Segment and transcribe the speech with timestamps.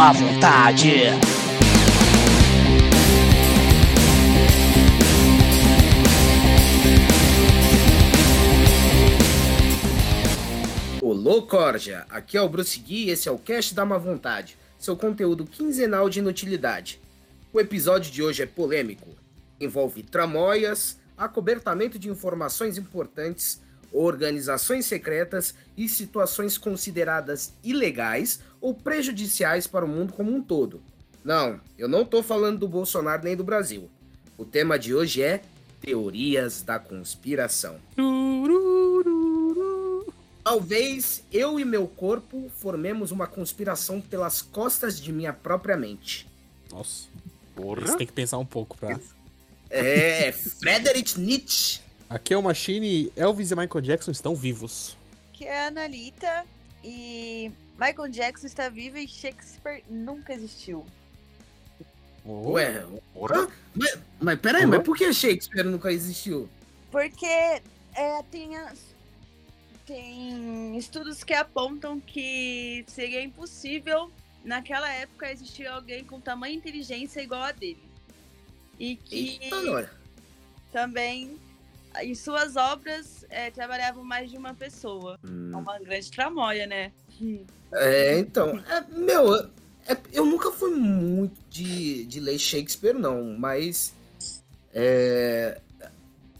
[0.00, 0.88] má vontade.
[11.02, 12.06] Olô, Corja!
[12.08, 15.44] Aqui é o Bruce Gui e esse é o Cast da Má Vontade, seu conteúdo
[15.44, 16.98] quinzenal de inutilidade.
[17.52, 19.10] O episódio de hoje é polêmico.
[19.60, 23.60] Envolve tramóias, acobertamento de informações importantes,
[23.92, 30.82] organizações secretas e situações consideradas ilegais ou prejudiciais para o mundo como um todo.
[31.24, 33.90] Não, eu não tô falando do Bolsonaro nem do Brasil.
[34.38, 35.42] O tema de hoje é
[35.80, 37.76] teorias da conspiração.
[40.42, 46.26] Talvez eu e meu corpo formemos uma conspiração pelas costas de minha própria mente.
[46.70, 47.08] Nossa.
[47.54, 47.82] Porra.
[47.82, 48.98] Você tem que pensar um pouco pra.
[49.68, 51.80] É, Friedrich Nietzsche.
[52.08, 54.96] Aqui é o Machine, Elvis e Michael Jackson estão vivos.
[55.32, 56.44] que é a Analita
[56.82, 60.84] e Michael Jackson está vivo e Shakespeare nunca existiu.
[62.26, 63.36] Ué, Porra.
[63.44, 63.48] hã?
[63.74, 64.70] mas, mas peraí, Uhum.
[64.70, 66.48] mas por que Shakespeare nunca existiu?
[66.90, 67.62] Porque é,
[68.30, 68.50] tem,
[69.86, 74.10] tem estudos que apontam que seria impossível
[74.44, 77.82] naquela época existir alguém com tamanha inteligência igual a dele.
[78.78, 79.90] E que Eita,
[80.70, 81.38] também
[82.02, 85.18] em suas obras é, trabalhavam mais de uma pessoa.
[85.24, 86.92] É uma grande tramóia, né?
[87.72, 89.34] É, então, é, meu,
[89.86, 93.94] é- eu nunca fui muito de, de ler Shakespeare, não, mas.
[94.72, 95.60] É,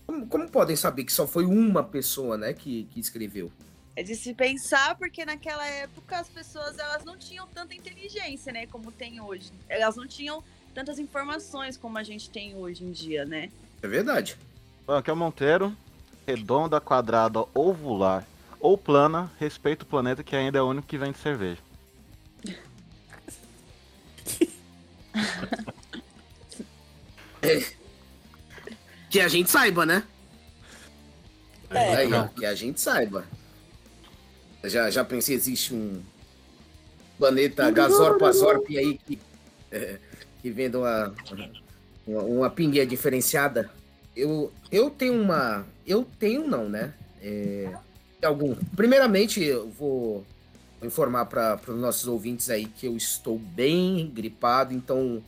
[0.06, 3.50] como, como podem saber que só foi uma pessoa, né, que, que escreveu?
[3.94, 8.66] É de se pensar, porque naquela época as pessoas elas não tinham tanta inteligência, né?
[8.66, 9.52] Como tem hoje.
[9.68, 10.42] Elas não tinham
[10.72, 13.50] tantas informações como a gente tem hoje em dia, né?
[13.82, 14.36] É verdade.
[14.86, 15.76] Bom, aqui é o Monteiro.
[16.26, 18.26] Redonda, quadrada, ovular
[18.60, 21.60] ou plana, respeita o planeta que ainda é o único que vende cerveja.
[29.10, 30.04] Que a gente saiba, né?
[31.68, 31.96] É.
[31.96, 32.28] Aí, ó, não.
[32.28, 33.24] que a gente saiba.
[34.62, 36.00] Já, já pensei, existe um
[37.18, 39.18] planeta Gazorpazorp aí que,
[39.72, 39.98] é,
[40.40, 41.12] que vende uma,
[42.06, 43.68] uma, uma pinguinha diferenciada.
[44.14, 45.66] Eu, eu tenho uma.
[45.84, 46.94] Eu tenho, não, né?
[47.20, 47.74] É,
[48.22, 48.54] algum.
[48.76, 50.24] Primeiramente, eu vou
[50.82, 55.22] informar para os nossos ouvintes aí que eu estou bem gripado, então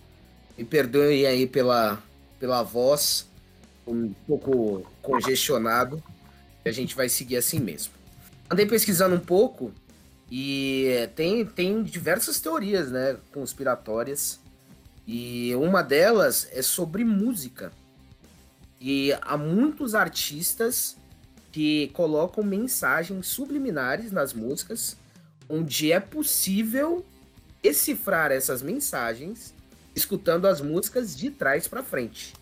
[0.56, 2.02] me perdoem aí pela,
[2.38, 3.26] pela voz,
[3.86, 6.02] um pouco congestionado.
[6.64, 7.92] E a gente vai seguir assim mesmo.
[8.48, 9.72] Andei pesquisando um pouco
[10.30, 14.40] e tem, tem diversas teorias, né, conspiratórias.
[15.06, 17.72] E uma delas é sobre música.
[18.80, 20.96] E há muitos artistas
[21.52, 24.96] que colocam mensagens subliminares nas músicas,
[25.48, 27.06] onde é possível
[27.62, 29.54] decifrar essas mensagens
[29.94, 32.32] escutando as músicas de trás para frente.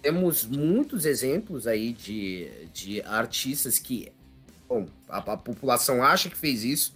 [0.00, 4.12] Temos muitos exemplos aí de, de artistas que
[4.68, 6.94] bom, a, a população acha que fez isso,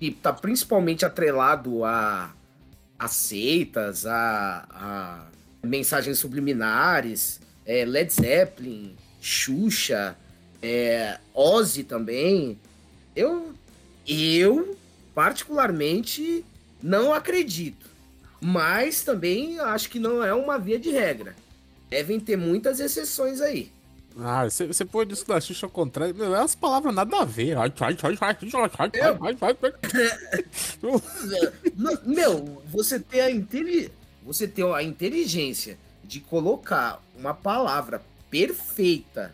[0.00, 2.34] e tá principalmente atrelado a,
[2.98, 10.16] a seitas, a, a mensagens subliminares, é, Led Zeppelin, Xuxa,
[10.66, 12.58] é, Ozzy também,
[13.14, 13.54] eu,
[14.06, 14.76] eu
[15.14, 16.44] particularmente
[16.82, 17.86] não acredito.
[18.40, 21.36] Mas também acho que não é uma via de regra.
[21.88, 23.70] Devem ter muitas exceções aí.
[24.18, 26.14] Ah, você, põe pôs isso da Xuxa ao contrário.
[26.14, 27.56] Não é as palavras nada a ver.
[32.04, 33.92] Meu, você tem a inteli...
[34.24, 39.32] você tem a inteligência de colocar uma palavra perfeita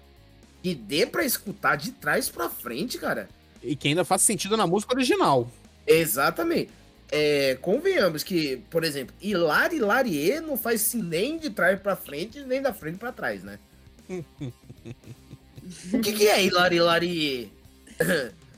[0.62, 3.28] que dê pra escutar de trás pra frente, cara.
[3.62, 5.50] E que ainda faz sentido na música original.
[5.87, 6.71] Exatamente.
[7.11, 12.62] É, convenhamos que, por exemplo, Hilari Larie não faz nem de trás pra frente, nem
[12.62, 13.59] da frente pra trás, né?
[15.93, 17.53] o que, que é Hilari Larie?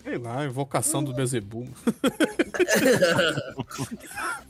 [0.05, 1.67] Sei lá, invocação do Bezebu.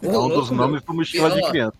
[0.02, 1.76] É um dos nomes do mochila de criança.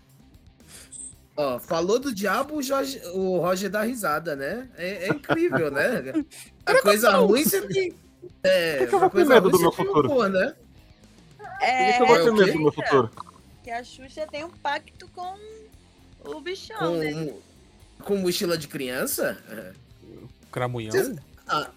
[1.37, 4.69] Ó, falou do diabo, o, Jorge- o Roger dá risada, né?
[4.77, 6.01] É, é incrível, né?
[6.65, 7.93] A coisa ruim você tem.
[8.43, 10.09] É, Por que eu a vou ter coisa medo ruim do meu futuro?
[10.11, 10.55] humor, né?
[11.37, 13.11] Por É, que eu vou é ter medo do meu futuro?
[13.63, 15.35] que a Xuxa tem um pacto com
[16.23, 17.33] o bichão, Com, né?
[18.03, 19.37] com mochila de criança?
[19.49, 19.73] É.
[20.51, 20.91] Cramunhão.
[20.91, 21.17] Cês-
[21.47, 21.69] Ah,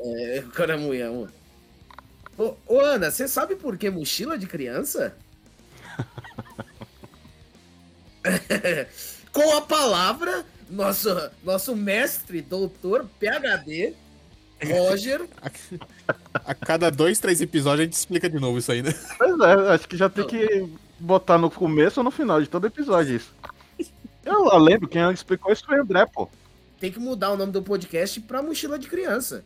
[0.00, 1.28] é, caramunhão.
[2.36, 5.16] Ô, ô, Ana, você sabe por que mochila de criança?
[9.32, 11.08] Com a palavra, nosso,
[11.44, 13.94] nosso mestre, doutor, PHD,
[14.64, 15.28] Roger,
[16.34, 18.92] A cada dois, três episódios a gente explica de novo isso aí, né?
[19.16, 22.66] Pois é, acho que já tem que botar no começo ou no final de todo
[22.66, 23.32] episódio isso.
[24.24, 26.28] Eu lembro, quem explicou isso foi o André, pô.
[26.80, 29.44] Tem que mudar o nome do podcast pra Mochila de Criança.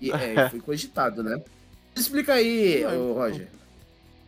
[0.00, 1.40] E é, foi cogitado, né?
[1.94, 2.84] Explica aí,
[3.14, 3.48] Roger.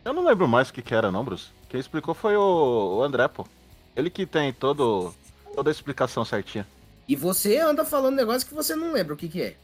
[0.03, 1.47] Eu não lembro mais o que, que era, não, Bruce.
[1.69, 3.47] Quem explicou foi o, o André, pô.
[3.95, 5.13] Ele que tem todo,
[5.55, 6.67] toda a explicação certinha.
[7.07, 9.55] E você anda falando negócio que você não lembra o que, que é.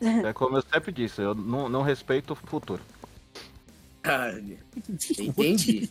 [0.00, 2.82] É como eu sempre disse, eu não, não respeito o futuro.
[4.02, 4.32] Ah,
[5.18, 5.88] entendi.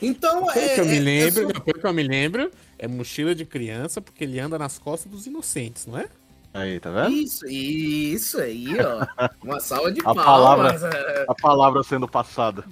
[0.00, 0.74] Então, é.
[0.74, 4.00] que eu me é- lembro, é pelo que eu me lembro, é mochila de criança
[4.00, 6.08] porque ele anda nas costas dos inocentes, não é?
[6.52, 7.14] Aí, tá vendo?
[7.14, 9.06] Isso, isso aí, ó.
[9.42, 10.82] Uma salva de A palmas.
[10.84, 12.64] A palavra sendo passada.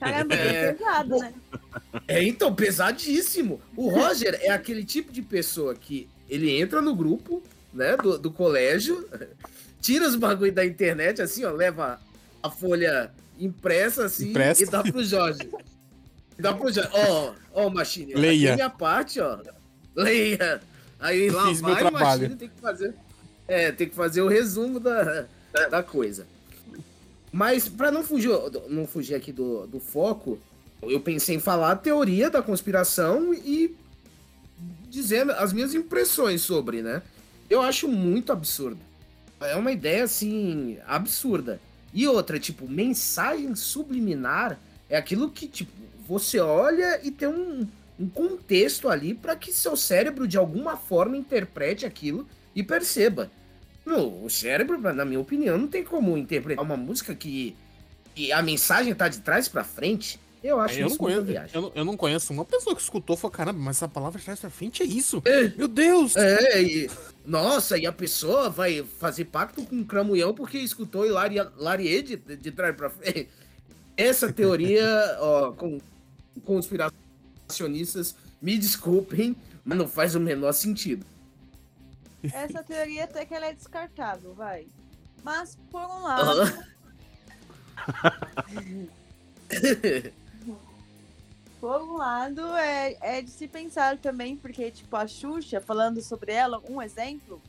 [0.00, 0.72] Caramba, É.
[0.72, 1.34] pesado, né?
[2.08, 3.60] É, então, pesadíssimo.
[3.76, 7.42] O Roger é aquele tipo de pessoa que ele entra no grupo,
[7.72, 9.06] né, do, do colégio,
[9.80, 12.00] tira os bagulho da internet, assim, ó, leva
[12.42, 14.62] a folha impressa, assim, Impressa.
[14.62, 15.48] e dá pro Jorge.
[16.38, 16.90] Dá pro Jorge.
[16.92, 18.14] Ó, ó, Machine.
[18.14, 18.32] Leia.
[18.32, 19.38] aqui é minha parte, ó.
[19.94, 20.60] Leia.
[20.98, 22.20] Aí lá Fiz meu vai o trabalho.
[22.22, 22.94] Machine, tem que fazer...
[23.48, 25.26] É, tem que fazer o resumo da,
[25.70, 26.26] da coisa.
[27.32, 28.30] Mas para não fugir,
[28.68, 30.38] não fugir aqui do, do foco,
[30.82, 33.76] eu pensei em falar a teoria da conspiração e
[34.88, 37.02] dizendo as minhas impressões sobre, né?
[37.48, 38.78] Eu acho muito absurdo.
[39.40, 41.60] É uma ideia assim absurda.
[41.92, 45.72] E outra, tipo, mensagem subliminar é aquilo que tipo
[46.06, 47.66] você olha e tem um,
[47.98, 53.30] um contexto ali para que seu cérebro de alguma forma interprete aquilo e perceba.
[53.90, 57.56] Meu, o cérebro, na minha opinião, não tem como interpretar uma música que,
[58.14, 60.20] que a mensagem tá de trás pra frente.
[60.44, 61.50] Eu acho eu, não conheço, viagem.
[61.52, 64.20] eu, não, eu não conheço uma pessoa que escutou e falou: caramba, mas essa palavra
[64.20, 65.20] de trás pra frente é isso.
[65.24, 65.48] É.
[65.56, 66.14] Meu Deus!
[66.14, 66.90] É, e,
[67.26, 72.16] nossa, e a pessoa vai fazer pacto com o Cramunhão porque escutou Hilarie, Larie de,
[72.16, 73.28] de trás pra frente.
[73.96, 75.78] Essa teoria, ó, com
[76.44, 79.34] conspiracionistas, me desculpem,
[79.64, 81.04] mas não faz o menor sentido.
[82.32, 84.66] Essa teoria até que ela é descartável, vai.
[85.22, 86.64] Mas, por um lado,
[91.60, 96.32] por um lado, é, é de se pensar também, porque, tipo, a Xuxa, falando sobre
[96.32, 97.40] ela, um exemplo,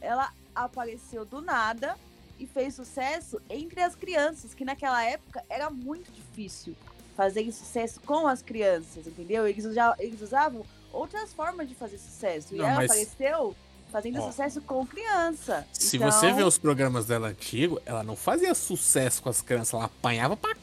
[0.00, 1.96] ela apareceu do nada
[2.38, 6.74] e fez sucesso entre as crianças, que naquela época era muito difícil
[7.16, 9.46] fazer sucesso com as crianças, entendeu?
[9.48, 12.54] Eles, usa- eles usavam outras formas de fazer sucesso.
[12.54, 13.56] E Não, ela mas- apareceu
[13.90, 14.26] fazendo Ó.
[14.30, 15.66] sucesso com criança.
[15.72, 19.74] Se Então, você vê os programas dela antigo, ela não fazia sucesso com as crianças,
[19.74, 20.54] ela apanhava pra.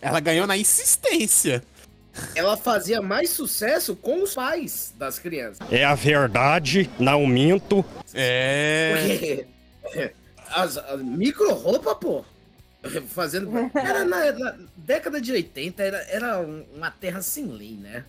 [0.00, 1.62] Ela ganhou na insistência.
[2.34, 5.58] Ela fazia mais sucesso com os pais das crianças.
[5.70, 7.84] É a verdade, não minto.
[8.12, 9.46] É.
[9.82, 10.12] Porque
[10.50, 12.24] as, as micro roupa, pô.
[13.08, 13.50] Fazendo.
[13.74, 18.04] Era na, na década de 80, era, era um- uma terra sem lei, né?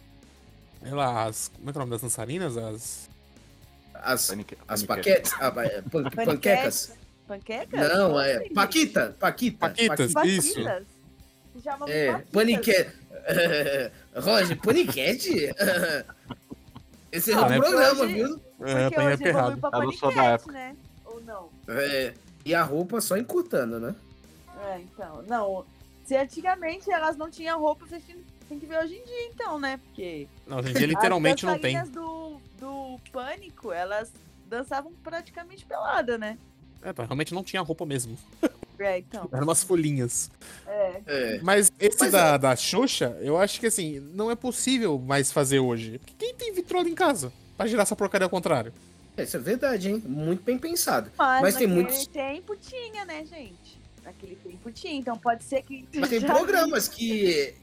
[0.81, 2.58] Ela, as, como é que é o nome das dançarinas?
[2.58, 3.10] As.
[3.94, 5.34] As, Panique- as paquetes.
[5.40, 6.26] ah, pan- Paniquete.
[6.26, 6.92] panquecas.
[7.28, 7.78] Panqueca?
[7.98, 8.50] Não, é.
[8.50, 9.58] Paquita, Paquita.
[9.60, 10.14] Paquitas.
[10.14, 10.26] Paquita.
[10.28, 10.54] Isso.
[10.64, 10.88] Paquitas?
[11.88, 12.92] É, paniquete.
[14.16, 15.54] Roger, paniquete?
[17.12, 17.58] Esse é Ah, o né?
[17.58, 18.42] programa, Hoje- viu?
[18.62, 19.58] É, Porque hoje errado.
[19.60, 20.52] pra Eu não sou da paniquete, época.
[20.54, 20.75] né?
[21.06, 21.50] Ou não?
[21.68, 22.13] É,
[22.46, 23.96] e a roupa só encurtando, né?
[24.68, 25.22] É, então.
[25.27, 25.65] Não.
[26.06, 29.58] Se antigamente elas não tinham roupa, vocês têm- tem que ver hoje em dia, então,
[29.60, 29.77] né?
[29.77, 30.27] Porque.
[30.48, 31.75] Não, hoje em dia literalmente as não tem.
[31.75, 34.12] dançarinas do, do Pânico, elas
[34.50, 36.38] dançavam praticamente pelada, né?
[36.82, 38.18] É, realmente não tinha roupa mesmo.
[38.82, 39.27] É, então.
[39.34, 40.32] Eram umas folhinhas.
[40.65, 41.01] É.
[41.06, 41.39] É.
[41.44, 45.60] Mas esse Mas da, da Xuxa, eu acho que assim, não é possível mais fazer
[45.60, 45.98] hoje.
[46.00, 47.29] Porque quem tem vitrola em casa?
[47.58, 48.72] Pra girar essa porcaria ao contrário.
[49.18, 50.01] Isso é verdade, hein?
[50.06, 51.12] Muito bem pensado.
[51.18, 53.77] Mas, Mas tem naquele muitos- tempo tinha, né, gente?
[54.01, 55.86] Naquele tempo tinha, então pode ser que.
[55.96, 57.53] Mas tem já- programas que,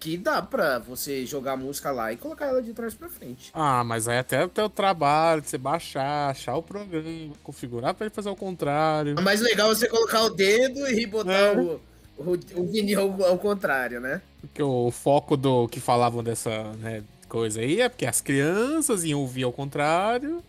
[0.00, 3.50] que dá pra você jogar a música lá e colocar ela de trás pra frente.
[3.52, 8.06] Ah, mas aí até o teu trabalho, de você baixar, achar o programa, configurar pra
[8.06, 9.16] ele fazer o contrário.
[9.18, 11.52] É mais legal você colocar o dedo e botar É.
[11.56, 11.80] o,
[12.16, 14.22] o, o vinil ao, ao contrário, né?
[14.40, 19.20] Porque o foco do que falavam dessa né, coisa aí é porque as crianças iam
[19.20, 20.42] ouvir ao contrário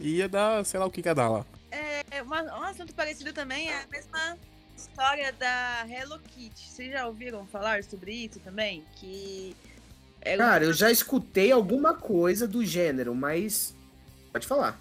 [0.00, 1.46] e ia dar, sei lá o que que ia dar lá.
[1.70, 4.36] É, uma- um assunto parecido também é a mesma
[4.90, 6.68] história da Hello Kitty.
[6.70, 8.84] Vocês já ouviram falar sobre isso também?
[8.96, 9.56] Que.
[10.20, 13.74] É Cara, eu já escutei alguma coisa do gênero, mas.
[14.32, 14.78] Pode falar.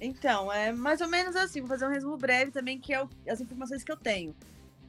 [0.00, 3.08] Então, é mais ou menos assim, vou fazer um resumo breve também, que é o-
[3.28, 4.34] as informações que eu tenho.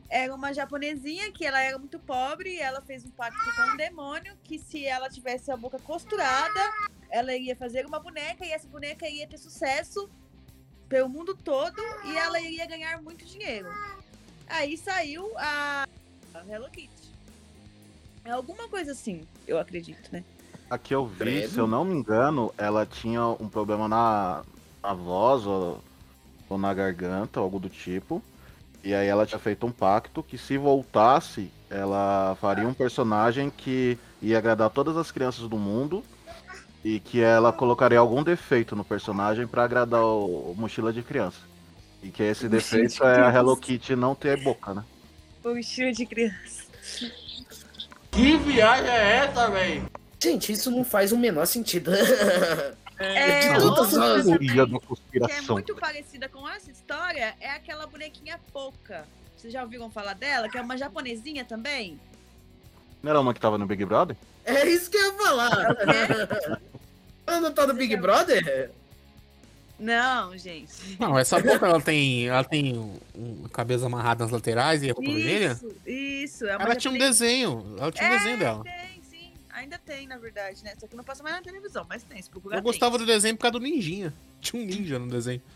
[0.09, 3.77] Era uma japonesinha que ela era muito pobre e ela fez um pacto com um
[3.77, 6.59] demônio que se ela tivesse a boca costurada,
[7.09, 10.09] ela iria fazer uma boneca e essa boneca ia ter sucesso
[10.87, 13.67] pelo mundo todo e ela iria ganhar muito dinheiro.
[14.49, 15.85] Aí saiu a,
[16.33, 16.89] a Hello Kitty.
[18.23, 20.23] É alguma coisa assim, eu acredito, né?
[20.69, 21.49] A que eu vi, Credo.
[21.49, 24.43] se eu não me engano, ela tinha um problema na,
[24.83, 25.81] na voz ou,
[26.49, 28.21] ou na garganta, algo do tipo.
[28.83, 33.97] E aí ela tinha feito um pacto que se voltasse, ela faria um personagem que
[34.21, 36.03] ia agradar todas as crianças do mundo
[36.83, 41.39] e que ela colocaria algum defeito no personagem pra agradar o, o mochila de criança.
[42.07, 43.29] E que esse defeito é a.
[43.33, 44.83] Hello Kitty não ter boca, né?
[45.43, 46.63] Puxinho de criança.
[50.19, 51.91] Gente, isso não faz o menor sentido.
[52.99, 53.85] É, De outra
[54.23, 55.55] Teoria da que é conspiração.
[55.55, 59.05] muito parecida com essa história é aquela bonequinha Poca.
[59.35, 60.49] Vocês já ouviram falar dela?
[60.49, 61.99] Que é uma japonesinha também?
[63.03, 64.17] Não era uma que tava no Big Brother?
[64.43, 65.77] É isso que eu ia falar.
[67.27, 68.71] Ela não tá no Big Brother?
[69.79, 70.97] Não, gente.
[70.99, 72.27] Não, essa boca ela tem.
[72.27, 75.51] Ela tem um, um cabelo amarrado nas laterais e a roupa vermelha.
[75.51, 76.45] Isso, isso.
[76.47, 77.75] É uma Ela tinha um desenho.
[77.77, 78.63] Ela tinha um É, desenho dela.
[78.63, 79.31] Tem, sim.
[79.51, 80.73] Ainda tem, na verdade, né?
[80.79, 82.19] Só que não passa mais na televisão, mas tem.
[82.21, 82.71] Se procurar, Eu tem.
[82.71, 84.11] gostava do desenho por causa do ninjinha.
[84.41, 85.41] Tinha um ninja no desenho.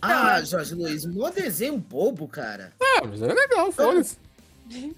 [0.00, 2.72] Ah, Jorge Luiz, mó desenho bobo, cara.
[2.80, 4.16] Ah, mas é legal, foda-se.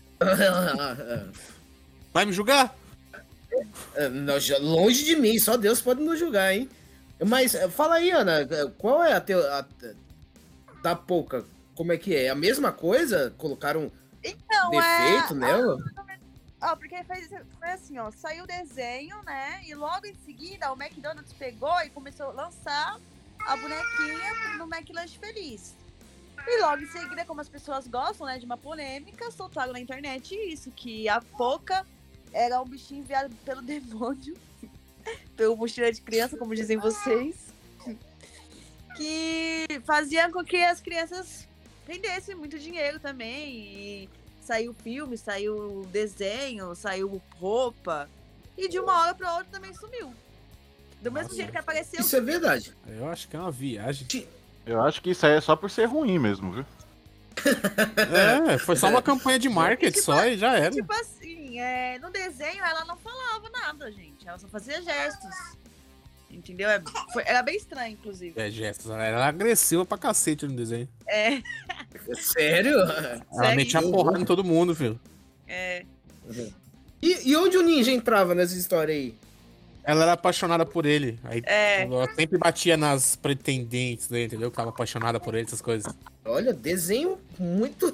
[2.12, 2.74] Vai me julgar?
[4.40, 6.68] Já- longe de mim, só Deus pode nos julgar, hein?
[7.26, 9.66] Mas eh, fala aí, Ana, eh, qual é a, teo, a
[10.82, 11.44] da pouca?
[11.74, 12.28] Como é que é?
[12.28, 13.32] A mesma coisa?
[13.38, 13.90] Colocaram
[14.22, 15.36] Então, defeito é...
[15.36, 15.76] nela?
[16.60, 19.60] Ó, porque fez, foi assim, ó, saiu o desenho, né?
[19.66, 23.00] E logo em seguida o McDonald's pegou e começou a lançar
[23.46, 25.74] a bonequinha no McLanche Feliz.
[26.46, 30.34] E logo em seguida, como as pessoas gostam, né, de uma polêmica, soltaram na internet
[30.34, 31.84] isso, que a Poca
[32.32, 34.36] era um bichinho enviado pelo demônio,
[35.36, 37.36] pelo mochila de criança, como dizem vocês,
[38.96, 41.48] que fazia com que as crianças
[41.88, 43.54] rendessem muito dinheiro também.
[43.54, 44.08] E
[44.40, 48.08] saiu filme, saiu desenho, saiu roupa.
[48.56, 50.12] E de uma hora pra outra também sumiu.
[51.00, 51.36] Do mesmo Nossa.
[51.36, 52.00] jeito que apareceu.
[52.00, 52.72] Isso é verdade.
[52.86, 54.06] Eu acho que é uma viagem.
[54.64, 56.66] Eu acho que isso aí é só por ser ruim mesmo, viu?
[58.52, 60.70] É, foi só uma campanha de marketing só e já era.
[60.70, 64.11] Tipo assim, é, no desenho ela não falava nada, gente.
[64.26, 65.30] Ela só fazia gestos.
[66.30, 66.70] Entendeu?
[66.70, 68.32] É, foi- era bem estranho, inclusive.
[68.40, 68.90] É, gestos.
[68.90, 70.88] Ela era agressiva pra cacete no desenho.
[71.06, 71.42] É,
[72.14, 72.78] Sério?
[72.80, 73.56] Ela Segue.
[73.56, 74.98] metia porrada em todo mundo, filho.
[75.46, 75.84] é.
[77.02, 79.12] E, e onde o ninja entrava nessa história aí?
[79.82, 81.18] Ela era apaixonada por ele.
[81.24, 81.82] Aí É.
[81.82, 84.50] ela sempre batia nas pretendentes dele, entendeu?
[84.52, 85.92] Que tava apaixonada por ele, essas coisas.
[86.24, 87.92] Olha, desenho muito,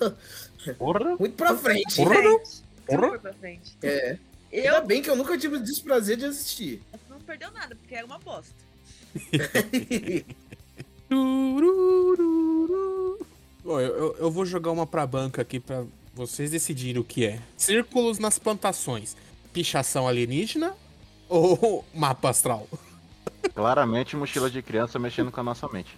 [0.76, 1.16] Porra!
[1.18, 1.96] muito pra frente.
[1.96, 2.62] Porra, Frente.
[2.86, 3.02] Porra.
[3.06, 3.78] Super pra frente.
[3.82, 4.18] É.
[4.50, 6.82] Eu Ainda bem que eu nunca tive o desprazer de assistir.
[7.08, 8.54] não perdeu nada, porque era uma bosta.
[13.64, 17.26] Ó, eu, eu- eu vou jogar uma pra banca aqui pra vocês decidirem o que
[17.26, 17.40] é.
[17.56, 19.16] Círculos nas plantações.
[19.52, 20.74] Pichação alienígena
[21.28, 22.66] ou mapa astral?
[23.54, 25.96] Claramente mochila de criança mexendo com a nossa mente.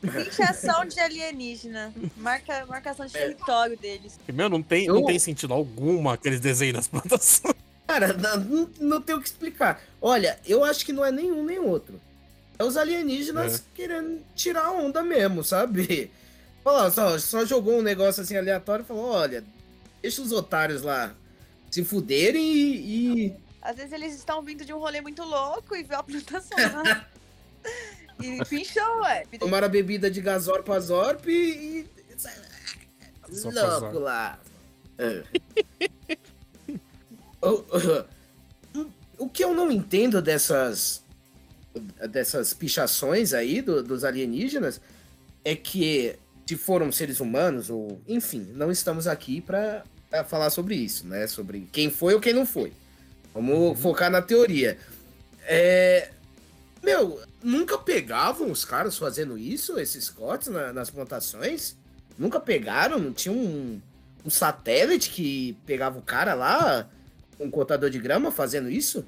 [0.00, 1.92] Pinchação de alienígena.
[2.16, 4.18] Marca, marcação de território deles.
[4.32, 7.54] Meu, não tem, não tem sentido alguma aqueles desenhos das plantações.
[7.86, 9.82] Cara, não, não, tem o que explicar.
[10.00, 12.00] Olha, eu acho que não é nenhum nem outro.
[12.58, 13.62] É os alienígenas É.
[13.74, 16.10] querendo tirar a onda mesmo, sabe?
[16.64, 19.44] Olha lá, só, só jogou um negócio assim aleatório e falou: olha,
[20.00, 21.14] deixa os otários lá
[21.70, 23.26] se fuderem e.
[23.26, 26.56] e- Às vezes eles estão vindo de um rolê muito louco e vê a plantação.
[26.82, 27.04] Né?
[28.22, 29.24] e pinchou, ué.
[29.38, 31.32] tomaram a bebida de Gazorp Azorp e.
[31.32, 31.86] e...
[33.52, 34.38] Louco lá.
[39.18, 41.02] O, que eu não entendo dessas
[42.08, 44.80] dessas pichações aí do- dos alienígenas
[45.44, 49.84] é que se foram seres humanos ou enfim, não estamos aqui para
[50.28, 51.26] falar sobre isso, né?
[51.26, 52.72] Sobre quem foi ou quem não foi.
[53.32, 54.78] Vamos focar na teoria.
[55.42, 56.10] É,
[56.82, 61.76] meu, nunca pegavam os caras fazendo isso, esses cortes na- nas plantações?
[62.16, 62.98] Nunca pegaram?
[63.00, 63.80] Não tinha um,
[64.24, 66.88] um satélite que pegava o cara lá,
[67.40, 69.04] um cortador de grama fazendo isso?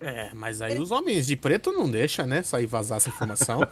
[0.00, 2.42] É, mas aí os homens de preto não deixam, né?
[2.42, 3.60] Sair vazar essa informação.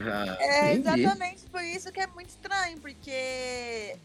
[0.00, 1.02] Ah, É entendi.
[1.02, 3.96] exatamente por isso que é muito estranho, porque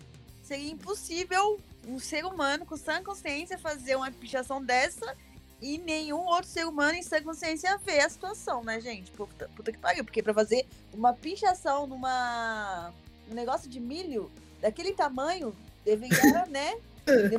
[0.44, 5.16] seria impossível um ser humano com sã consciência fazer uma pichação dessa
[5.62, 9.10] e nenhum outro ser humano em sã consciência ver a situação, né, gente?
[9.12, 12.94] Puta, puta que pariu, porque pra fazer uma pichação numa
[13.32, 14.30] um negócio de milho
[14.62, 16.76] daquele tamanho, deveria, né?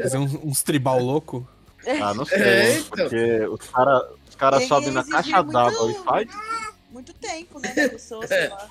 [0.03, 1.47] Fazer uns, uns tribal louco.
[2.03, 2.39] Ah, não sei.
[2.39, 2.89] É, então.
[2.89, 6.29] Porque os caras os cara sobem na caixa d'água e faz.
[6.91, 8.69] Muito tempo, né, pessoa, sei lá.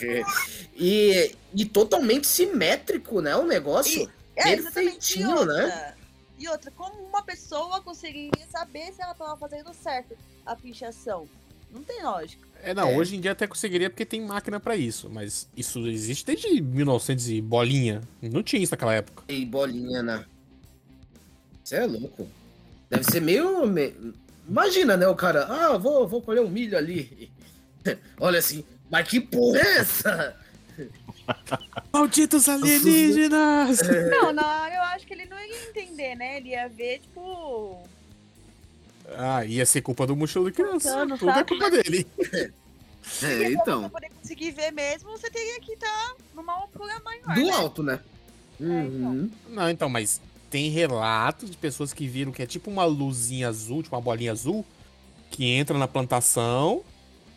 [0.74, 3.36] e, e totalmente simétrico, né?
[3.36, 4.10] O negócio.
[4.36, 4.52] É.
[4.52, 5.94] E Perfeitinho, outra, né?
[6.38, 10.16] E outra, como uma pessoa conseguiria saber se ela tava fazendo certo
[10.46, 11.28] a pichação?
[11.70, 12.49] Não tem lógica.
[12.62, 12.96] É, não, É.
[12.96, 17.28] hoje em dia até conseguiria porque tem máquina pra isso, mas isso existe desde 1900
[17.30, 18.00] e bolinha.
[18.22, 19.24] Não tinha isso naquela época.
[19.28, 20.24] E bolinha, né?
[21.64, 22.28] Você é louco.
[22.88, 23.66] Deve ser meio.
[23.66, 23.94] me-
[24.48, 25.06] Imagina, né?
[25.06, 27.30] O cara, ah, vou, vou colher um milho ali.
[28.18, 30.36] Olha assim, mas que porra é essa?
[31.92, 33.80] Malditos alienígenas!
[34.10, 36.38] Não, na hora eu acho que ele não ia entender, né?
[36.38, 37.78] Ele ia ver, tipo.
[39.16, 40.90] Ah, ia ser culpa do mochilo de criança.
[40.90, 42.06] Contando, Tudo é culpa dele.
[43.22, 43.90] É, Pra então.
[43.90, 47.34] poder conseguir ver mesmo, você teria que estar numa altura maior.
[47.34, 47.50] Do né?
[47.50, 47.98] alto, né?
[48.60, 49.30] Uhum.
[49.48, 53.82] Não, então, mas tem relatos de pessoas que viram que é tipo uma luzinha azul,
[53.82, 54.64] tipo uma bolinha azul,
[55.30, 56.82] que entra na plantação,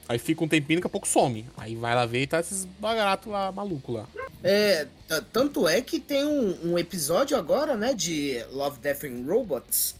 [0.07, 1.45] aí fica um tempinho e daqui a pouco some.
[1.55, 4.05] Aí vai lá ver e tá esses bagaratos lá, maluco lá.
[4.43, 4.85] É,
[5.31, 9.95] tanto é que tem um, um episódio agora, né, de Love, Death and Robots,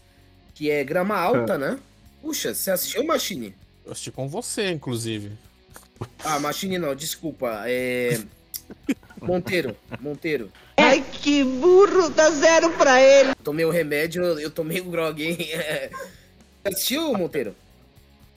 [0.54, 1.78] que é grama alta, né?
[2.22, 3.54] Puxa, você assistiu Machine?
[3.84, 5.32] Eu assisti com você, inclusive.
[6.24, 7.64] Ah, Machine não, desculpa.
[7.66, 8.22] É.
[9.20, 10.50] Monteiro, Monteiro.
[10.76, 13.34] Ai, que burro, dá zero pra ele.
[13.42, 15.36] Tomei o remédio, eu, tomei o grog, hein?
[15.52, 15.90] É.
[16.64, 17.54] Assistiu, Monteiro?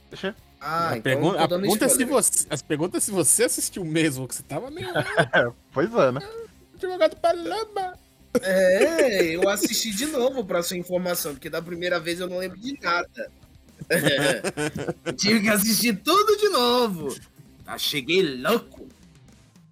[0.09, 0.35] Deixa.
[0.59, 3.85] Ah, a então pergunta, a pergunta é se você, as perguntas é se você assistiu
[3.85, 4.87] mesmo, que você tava meio
[5.71, 6.19] Pois é, né?
[6.81, 7.97] jogado pra lama.
[8.41, 12.59] É, eu assisti de novo pra sua informação, porque da primeira vez eu não lembro
[12.59, 13.31] de nada.
[15.15, 17.15] Tive que assistir tudo de novo.
[17.65, 18.87] Ah, cheguei louco.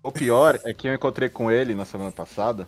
[0.04, 2.68] O pior é que eu encontrei com ele na semana passada.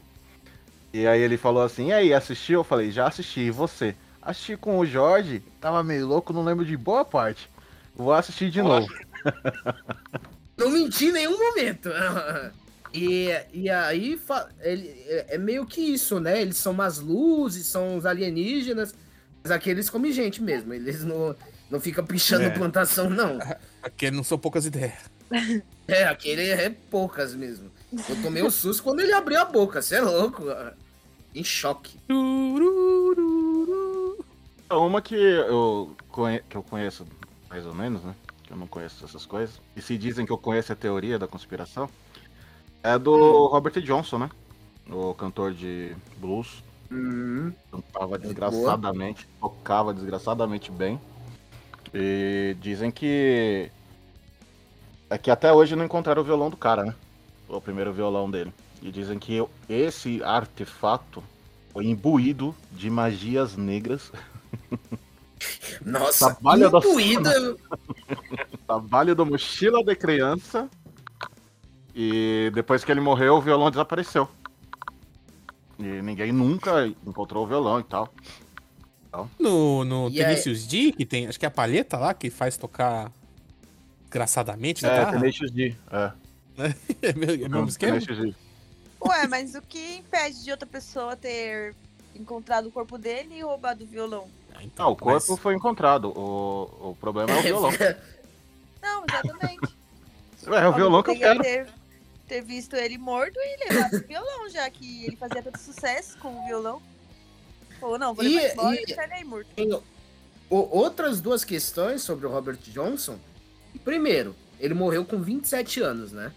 [0.94, 2.62] E aí ele falou assim: E aí, assistiu?
[2.62, 3.42] Eu falei: Já assisti.
[3.42, 3.96] E você?
[4.22, 5.44] Assisti com o Jorge.
[5.62, 7.50] Tava meio louco, não lembro de boa parte.
[7.96, 8.88] Vou assistir de novo.
[10.58, 11.90] Não menti em nenhum momento.
[12.94, 14.20] E, e aí
[14.62, 16.42] ele, é é meio que isso, né?
[16.42, 18.94] Eles são umas luzes, são os alienígenas,
[19.44, 20.74] mas aqueles comem gente mesmo.
[20.74, 21.36] Eles não,
[21.70, 22.50] não ficam pichando É.
[22.50, 23.40] plantação, não.
[23.84, 24.94] Aqui não são poucas ideias.
[25.90, 27.72] É, aquele é poucas mesmo.
[28.10, 30.44] Eu tomei um susto quando ele abriu a boca, você é louco.
[31.34, 31.98] Em choque.
[32.98, 34.26] Turururu.
[34.70, 35.96] Uma que eu,
[36.50, 37.08] que eu conheço
[37.50, 38.14] mais ou menos, né?
[38.44, 39.62] Que eu não conheço essas coisas.
[39.78, 41.90] E se dizem que eu conheço a teoria da conspiração.
[42.88, 44.30] É do Robert Johnson, né?
[44.90, 46.64] O cantor de blues.
[46.90, 50.98] Hum, Cantava desgraçadamente, tocava desgraçadamente bem.
[51.94, 53.70] E dizem que.
[55.10, 56.96] É que até hoje não encontraram o violão do cara, né?
[57.50, 58.54] O primeiro violão dele.
[58.82, 61.22] E dizem que esse artefato
[61.74, 64.14] foi imbuído de magias negras.
[65.86, 67.60] nossa, Trabalho da imbuído.
[68.66, 70.70] Trabalho da mochila de criança.
[72.00, 74.30] E depois que ele morreu, o violão desapareceu.
[75.80, 78.14] E ninguém nunca encontrou o violão e tal.
[79.40, 82.56] No, no aí- Tenacious D, que tem, acho que é a palheta lá que faz
[82.56, 83.12] tocar
[84.06, 85.20] engraçadamente É, guitarra.
[85.20, 85.76] Tenacious D.
[85.92, 86.12] É,
[87.02, 88.00] É, meu- é mesmo esquema?
[88.00, 88.36] Tenacious D.
[89.04, 91.74] Ué, mas o que impede de outra pessoa ter
[92.16, 94.28] encontrado o corpo dele e roubado o violão?
[94.54, 96.10] Ah, então, Ah, o corpo mas- foi encontrado.
[96.16, 97.72] O, o problema é o violão.
[98.84, 99.76] Não, exatamente.
[100.48, 101.42] É o violão que eu quero.
[101.42, 101.68] Ter,
[102.28, 106.30] ter visto ele morto e levado o violão, já que ele fazia tanto sucesso com
[106.30, 106.82] o violão.
[107.80, 109.50] Falou, não, vou E- levar embora e- e deixar ele aí morto.
[110.50, 113.20] Outras duas questões sobre o Robert Johnson.
[113.84, 116.32] Primeiro, ele morreu com 27 anos, né?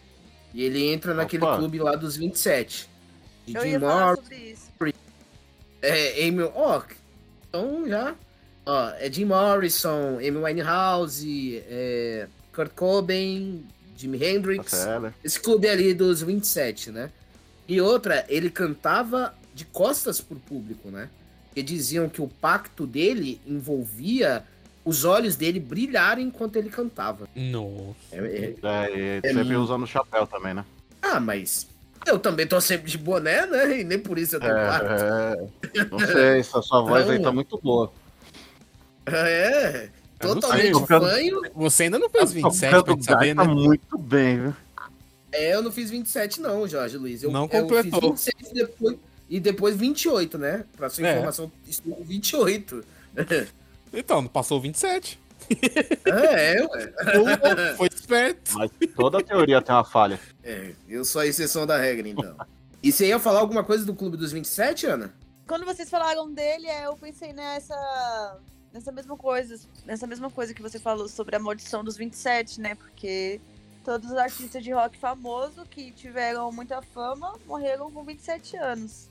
[0.53, 1.57] E ele entra naquele Opa.
[1.59, 2.89] clube lá dos 27.
[3.47, 5.01] De Eu Jim ia falar Morrison, sobre isso.
[5.81, 6.43] é, Amy...
[6.55, 6.83] Ó,
[7.49, 8.15] então já...
[8.67, 13.65] Ó, é Jim Morrison, Amy Winehouse, é, Kurt Cobain,
[14.01, 14.71] Jimi Hendrix.
[14.71, 15.15] Tá certo.
[15.23, 17.11] Esse clube ali dos 27, né?
[17.69, 21.09] E outra, ele cantava de costas pro público, né?
[21.47, 24.45] Porque diziam que o pacto dele envolvia
[24.85, 27.29] os olhos dele brilharem enquanto ele cantava.
[27.37, 27.97] Nossa.
[28.13, 30.65] É- é- É, e É sempre usando chapéu também, né?
[31.03, 31.67] Ah, mas
[32.07, 33.81] eu também tô sempre de boné, né?
[33.81, 34.87] E nem por isso eu tenho pacto.
[34.93, 37.93] É, é, não sei, essa sua voz aí tá muito boa.
[39.07, 39.89] É,
[40.21, 41.41] totalmente sei, fanho.
[41.55, 43.45] Você ainda não fez 27 Tocando pra saber, né?
[43.45, 44.55] muito bem, viu?
[45.33, 47.23] É, eu não fiz 27 não, Jorge Luiz.
[47.23, 48.17] Eu, Não eu completou.
[48.17, 48.97] fiz 26 e depois,
[49.29, 50.65] e depois 28, né?
[50.77, 51.13] Pra sua É.
[51.13, 52.85] informação, estou com 28.
[53.93, 55.19] Então, passou 27.
[56.05, 57.75] É, ué.
[57.77, 58.53] Foi esperto.
[58.55, 60.21] Mas toda teoria tem uma falha.
[60.45, 62.37] É, eu sou a exceção da regra, então.
[62.81, 65.13] E você ia falar alguma coisa do Clube dos 27, Ana?
[65.49, 67.75] Quando vocês falaram dele, é, eu pensei nessa.
[68.73, 69.59] Nessa mesma coisa.
[69.85, 72.75] Nessa mesma coisa que você falou sobre a maldição dos 27, né?
[72.75, 73.41] Porque
[73.85, 79.09] Todos os artistas de rock famoso que tiveram muita fama morreram com 27 anos.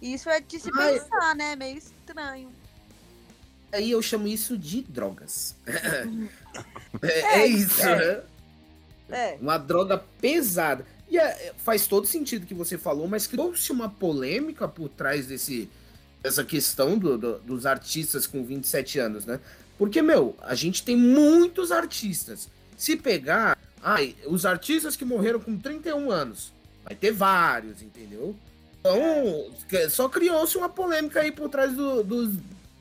[0.00, 0.98] E isso é de se Ai.
[1.00, 1.56] pensar, né?
[1.56, 2.48] Meio estranho.
[3.72, 5.56] Aí eu chamo isso de drogas.
[7.02, 7.96] é, É, é isso, é.
[8.16, 8.22] né?
[9.10, 9.38] É.
[9.40, 10.86] Uma droga pesada.
[11.10, 15.68] E é- faz todo sentido que você falou, mas criou-se uma polêmica por trás desse,
[16.24, 19.38] dessa questão do- do- dos artistas com 27 anos, né?
[19.76, 22.48] Porque, meu, a gente tem muitos artistas.
[22.78, 26.50] Se pegar, ai, os artistas que morreram com 31 anos,
[26.82, 28.34] vai ter vários, entendeu?
[28.80, 29.50] Então,
[29.90, 32.30] só criou-se uma polêmica aí por trás do- dos,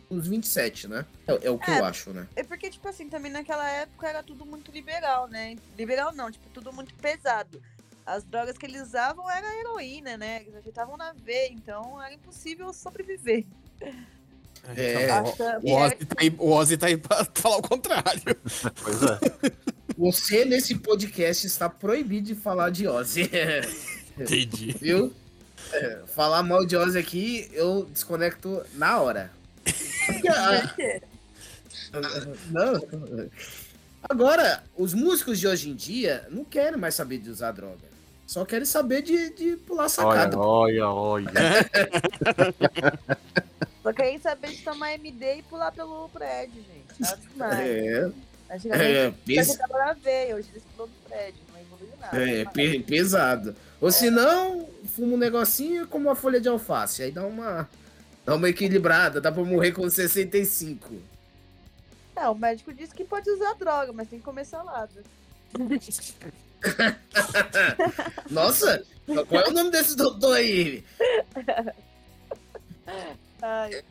[0.10, 1.06] dos 27, né?
[1.28, 1.80] É, é o que É.
[1.80, 2.26] eu acho, né?
[2.38, 5.58] É porque, tipo assim, também naquela época era tudo muito liberal, né?
[5.78, 7.62] Liberal não, tipo, tudo muito pesado.
[8.06, 10.42] As drogas que eles usavam era heroína, né?
[10.42, 13.46] Eles ajeitavam na veia, então era impossível sobreviver.
[14.76, 15.10] É.
[15.10, 18.22] Acha- O Ozzy tá aí, o Ozzy tá aí pra falar o contrário.
[18.82, 19.20] Pois é.
[19.98, 23.30] Você, nesse podcast, está proibido de falar de Ozzy.
[24.20, 24.76] Entendi.
[24.80, 25.14] Viu?
[25.72, 29.32] É, falar mal de Ozzy aqui, eu desconecto na hora.
[32.52, 33.30] Não.
[34.10, 37.93] Agora, os músicos de hoje em dia não querem mais saber de usar droga.
[38.26, 40.40] Só querem saber de, de pular sacada.
[40.40, 41.32] Olha, olha, olha.
[43.84, 47.02] Só querem saber de tomar MD e pular pelo prédio, gente.
[47.02, 47.60] Nada demais.
[47.60, 48.12] É,
[48.50, 52.30] Antigamente, é, pes- na veia, hoje eles pulam do prédio, não evoluiu nada.
[52.30, 53.56] é, pe- pesado.
[53.82, 57.04] Ou se não, fuma um negocinho como uma folha de alface.
[57.04, 57.70] Aí dá uma,
[58.26, 60.94] dá uma equilibrada, dá pra morrer com 65.
[62.16, 65.04] Não, o médico disse que pode usar droga, mas tem que comer salada.
[68.30, 68.84] Nossa,
[69.28, 70.84] qual é o nome desse doutor aí?
[73.42, 73.84] Ai,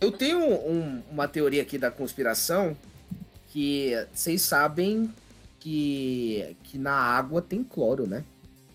[0.00, 2.76] Eu tenho um- uma teoria aqui da conspiração
[3.48, 5.12] que vocês sabem
[5.58, 8.22] que, que na água tem cloro, né?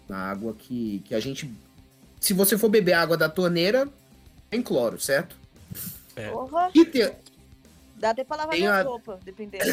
[0.09, 1.49] Na água que, que a gente.
[2.19, 3.87] Se você for beber água da torneira,
[4.49, 5.35] tem cloro, certo?
[6.31, 6.69] porra.
[6.75, 7.11] E tem,
[8.01, 9.63] Dá até pra lavar Tem minha a- roupa, dependendo.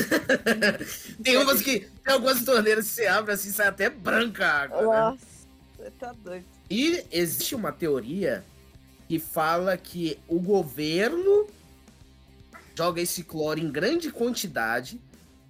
[1.25, 1.89] tem umas que.
[2.05, 4.81] Tem algumas torneiras que você abre assim, sai até branca a água.
[4.83, 4.85] Né?
[4.85, 5.27] Nossa,
[5.79, 6.45] você tá doido.
[6.69, 8.45] E existe uma teoria
[9.09, 11.49] que fala que o governo
[12.77, 15.01] joga esse cloro em grande quantidade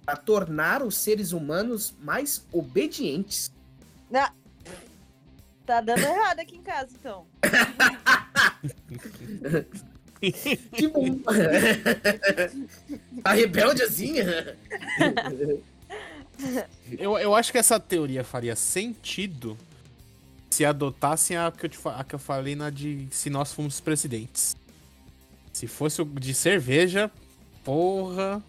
[0.05, 3.51] para tornar os seres humanos mais obedientes.
[5.65, 7.27] Tá dando errado aqui em casa, então.
[10.75, 11.01] Tipo,
[13.23, 14.57] a rebeldezinha.
[16.97, 19.57] Eu, eu acho que essa teoria faria sentido
[20.49, 23.79] se adotassem a que eu, te, a que eu falei na de se nós fomos
[23.79, 24.55] presidentes.
[25.53, 27.11] Se fosse o de cerveja,
[27.63, 28.41] porra.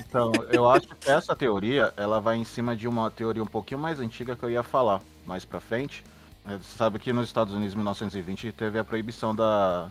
[0.00, 3.80] Então, eu acho que essa teoria, ela vai em cima de uma teoria um pouquinho
[3.80, 6.04] mais antiga que eu ia falar mais pra frente.
[6.46, 9.90] É, Você sabe que nos Estados Unidos, em 1920, teve a proibição da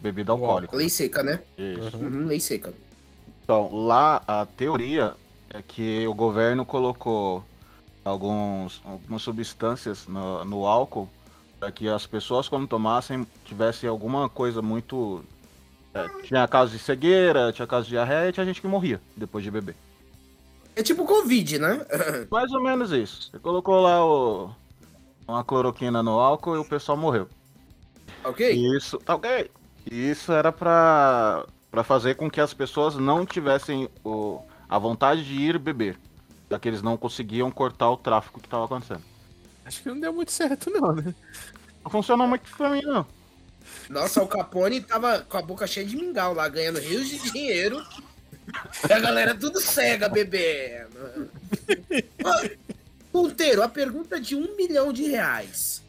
[0.00, 0.76] bebida alcoólica.
[0.76, 1.40] Lei seca, né?
[1.56, 1.96] Isso.
[1.96, 2.72] Uhum, lei seca.
[3.42, 5.14] Então, lá a teoria
[5.50, 7.42] é que o governo colocou
[8.04, 11.08] alguns, algumas substâncias no, no álcool
[11.58, 15.24] para que as pessoas, quando tomassem, tivessem alguma coisa muito.
[15.94, 19.42] é, tinha casos de cegueira, tinha casos de diarreia e tinha gente que morria depois
[19.42, 19.74] de beber.
[20.76, 21.84] É tipo Covid, né?
[22.30, 23.30] Mais ou menos isso.
[23.30, 24.50] Você colocou lá o,
[25.26, 27.28] uma cloroquina no álcool e o pessoal morreu.
[28.24, 28.50] ok?
[28.76, 29.50] Isso, tá ok.
[29.90, 35.24] E Isso era pra, pra fazer com que as pessoas não tivessem o, a vontade
[35.24, 35.98] de ir beber.
[36.50, 39.02] Já que eles não conseguiam cortar o tráfico que tava acontecendo.
[39.64, 41.14] Acho que não deu muito certo, não, né?
[41.84, 43.06] Não funcionou muito pra mim, não.
[43.88, 47.84] Nossa, o Capone tava com a boca cheia de mingau lá, ganhando rios de dinheiro.
[48.88, 51.30] E a galera tudo cega bebendo.
[53.12, 55.82] Ponteiro, a pergunta de um milhão de reais.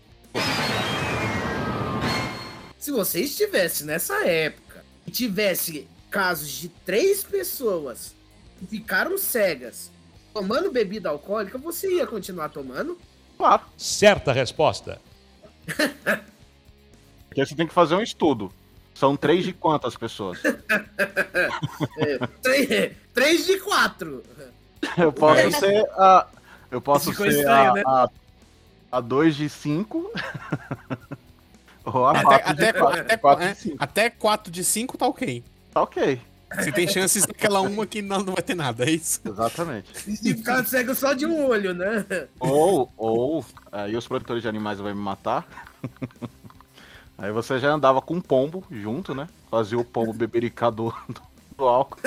[2.79, 8.15] Se você estivesse nessa época e tivesse casos de três pessoas
[8.57, 9.91] que ficaram cegas
[10.33, 12.97] tomando bebida alcoólica, você ia continuar tomando?
[13.37, 13.63] Claro.
[13.77, 15.01] Certa resposta.
[17.27, 18.51] Porque você tem que fazer um estudo.
[18.95, 20.39] São três de quantas pessoas?
[22.41, 24.23] Três, três de quatro.
[24.97, 26.27] Eu posso ser a.
[26.71, 27.83] Eu posso Ficou ser estranho, a, né?
[27.85, 28.09] a,
[28.91, 30.11] a 2 de 5.
[31.89, 33.01] Até, 4 até, de 4.
[33.01, 33.75] até, 4 é, de 5.
[33.79, 35.43] até 4 de 5 tá ok.
[35.73, 36.21] Tá ok.
[36.61, 39.21] Se tem chances daquela uma que não, não vai ter nada, é isso?
[39.23, 39.91] Exatamente.
[40.07, 42.05] E se ficar cego só de um olho, né?
[42.39, 45.47] Ou, ou, aí os produtores de animais vão me matar.
[47.21, 49.27] Aí você já andava com um pombo junto, né?
[49.51, 50.93] Fazia o pombo bebericar do,
[51.57, 51.99] do álcool.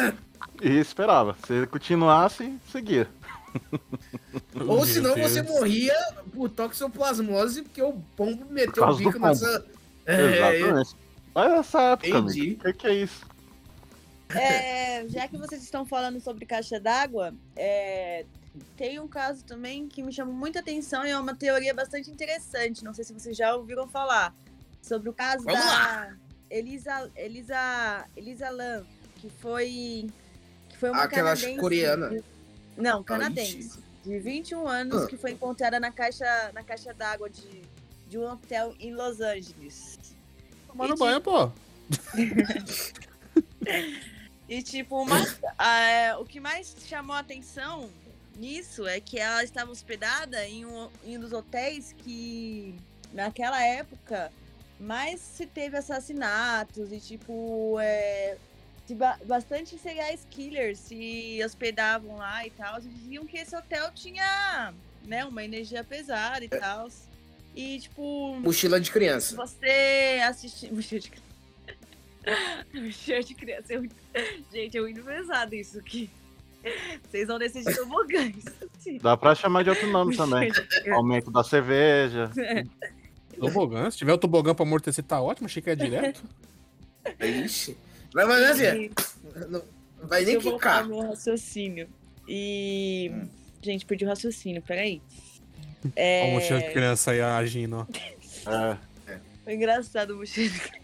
[0.60, 1.36] e esperava.
[1.46, 3.06] Se ele continuasse, seguia.
[4.66, 5.94] Ou senão você morria
[6.32, 9.26] por toxoplasmose, porque o pombo meteu o bico pombo.
[9.26, 9.66] nessa.
[10.06, 10.96] É, Exatamente.
[11.34, 12.18] Olha essa época.
[12.20, 13.26] O que, que é isso?
[14.34, 18.24] É, já que vocês estão falando sobre caixa d'água, é,
[18.76, 22.84] tem um caso também que me chama muita atenção e é uma teoria bastante interessante.
[22.84, 24.34] Não sei se vocês já ouviram falar
[24.80, 26.14] sobre o caso Vamos da
[26.50, 28.84] Elisa, Elisa, Elisa Lam,
[29.16, 30.06] que foi
[30.68, 31.60] que foi uma Aquela canadense.
[31.60, 32.22] coreana.
[32.76, 33.80] Não, canadense.
[34.04, 35.06] De 21 anos Ah.
[35.06, 37.62] que foi encontrada na caixa na caixa d'água de,
[38.08, 39.98] de um hotel em Los Angeles.
[40.66, 41.50] Tomando banho, pô.
[44.48, 45.16] E tipo, uma,
[45.58, 47.88] ah, o que mais chamou a atenção
[48.36, 52.74] nisso é que ela estava hospedada em um, em um dos hotéis que
[53.14, 54.30] naquela época
[54.78, 58.36] mais se teve assassinatos e tipo é,
[59.26, 62.78] bastante serial killers se hospedavam lá e tal.
[62.78, 64.72] E diziam que esse hotel tinha
[65.04, 66.88] né, uma energia pesada e tal.
[67.54, 69.36] E tipo, Mochila de criança.
[69.36, 70.72] você assistir.
[70.74, 71.32] Mochila de criança.
[72.74, 73.74] Mochila de criança.
[73.74, 73.96] é muito-
[74.52, 76.10] Gente, é muito pesado isso aqui.
[77.10, 78.44] Vocês vão descer de tobogãs.
[79.02, 80.50] Dá pra chamar de outro nome também.
[80.92, 82.30] Aumento da cerveja.
[83.38, 83.90] Tobogã.
[83.90, 85.46] Se tiver o tobogã pra amortecer, tá ótimo.
[85.46, 86.22] Achei que era direto.
[87.20, 87.76] Ixi.
[88.14, 88.90] Vai, mas assim,
[89.48, 89.62] não
[90.02, 90.86] vai nem quicar.
[90.86, 91.88] meu raciocínio.
[92.28, 93.10] E.
[93.12, 93.28] Hum.
[93.62, 95.00] Gente, perdi o raciocínio, peraí.
[95.84, 96.24] Olha É...
[96.28, 97.86] o mochila de criança aí agindo, ó.
[98.50, 100.82] É, Foi engraçado o mochila de criança.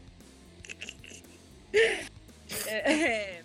[2.67, 3.43] É, é.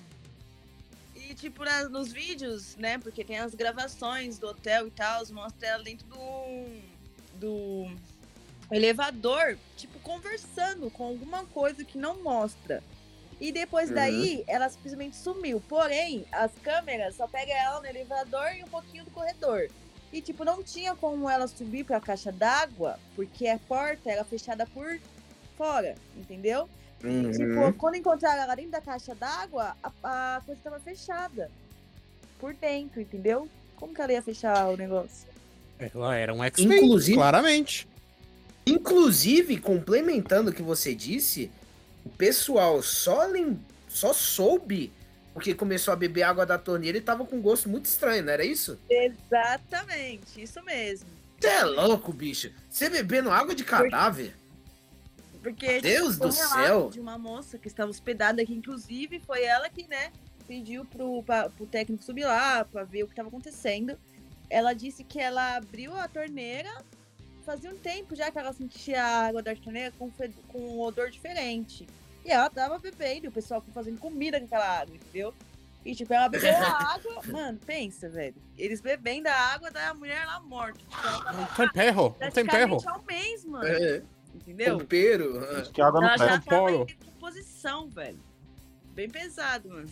[1.16, 2.98] E, tipo, na- nos vídeos, né?
[2.98, 6.66] Porque tem as gravações do hotel e tal, mostra ela dentro do,
[7.36, 7.96] do
[8.72, 12.82] elevador, tipo, conversando com alguma coisa que não mostra.
[13.44, 13.96] E depois Uhum.
[13.96, 15.62] daí, ela simplesmente sumiu.
[15.68, 19.68] Porém, as câmeras só pegam ela no elevador e um pouquinho do corredor.
[20.14, 24.66] E, tipo, não tinha como ela subir pra caixa d'água, porque a porta era fechada
[24.68, 24.98] por
[25.58, 26.70] fora, entendeu?
[27.04, 27.32] Uhum.
[27.32, 31.52] Tipo, quando encontraram ela dentro da caixa d'água, a, a coisa tava fechada.
[32.40, 33.50] Por dentro, entendeu?
[33.76, 35.28] Como que ela ia fechar o negócio?
[35.80, 37.90] Ela era um x Inclusive- claramente.
[38.66, 41.52] Inclusive, complementando o que você disse,
[42.06, 43.60] o pessoal só, lem...
[43.88, 44.92] só soube
[45.34, 48.46] porque começou a beber água da torneira e tava com gosto muito estranho, não era
[48.46, 48.78] isso?
[48.88, 51.10] Exatamente, isso mesmo.
[51.40, 52.52] Você é louco, bicho.
[52.70, 54.36] Você bebendo água de cadáver?
[55.42, 56.90] Porque Deus um do céu.
[56.90, 60.12] de uma moça que estava hospedada aqui, inclusive foi ela que, né,
[60.48, 63.98] pediu pro, pra, pro técnico subir lá pra ver o que estava acontecendo.
[64.50, 66.70] Ela disse que ela abriu a torneira,
[67.44, 70.10] fazia um tempo já que ela sentia a água da torneira com,
[70.48, 71.88] com um odor diferente.
[72.26, 75.34] E ela tava bebendo, o pessoal fazendo comida com aquela água, entendeu?
[75.86, 78.36] E tipo, ela bebeu a água, mano, pensa, velho.
[78.58, 80.80] Eles bebendo a água da mulher lá morta.
[80.80, 82.16] Tipo, Não tem perro.
[82.20, 82.82] Não tem perro.
[82.82, 83.68] praticamente ao mês, mano.
[83.68, 84.02] É,
[84.34, 84.78] Entendeu?
[84.80, 85.40] pompeiro.
[85.60, 88.20] Diz que água não Ela já tava em decomposição, velho.
[88.94, 89.90] Bem pesado, mano.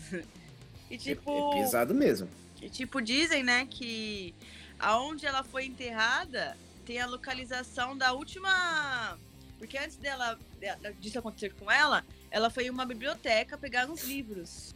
[0.90, 2.28] E É, tipo, é pesado mesmo.
[2.60, 4.34] e, tipo, dizem, né, que
[4.78, 9.18] aonde ela foi enterrada tem a localização da última.
[9.58, 14.02] Porque antes dela de- disso acontecer com ela, ela foi em uma biblioteca pegar uns
[14.04, 14.74] livros.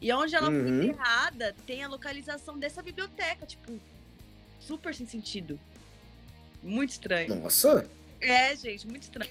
[0.00, 0.82] E onde ela foi Uhum.
[0.84, 3.80] enterrada tem a localização dessa biblioteca, tipo,
[4.60, 5.58] super sem sentido.
[6.62, 7.34] Muito estranho.
[7.36, 7.88] Nossa,
[8.20, 9.30] É, gente, muito estranho.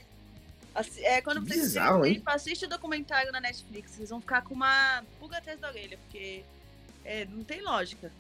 [0.74, 4.42] Assi- É, quando Que vocês bizarro, assistem, assiste o documentário na Netflix, vocês vão ficar
[4.44, 6.44] com uma pulga atrás da orelha, porque
[7.04, 8.12] é, não tem lógica.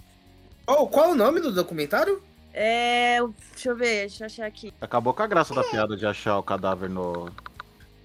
[0.66, 2.22] Oh, qual o nome do documentário?
[2.60, 3.20] É.
[3.54, 4.74] Deixa eu ver, deixa eu achar aqui.
[4.82, 7.30] Acabou com a graça da piada de achar o cadáver no,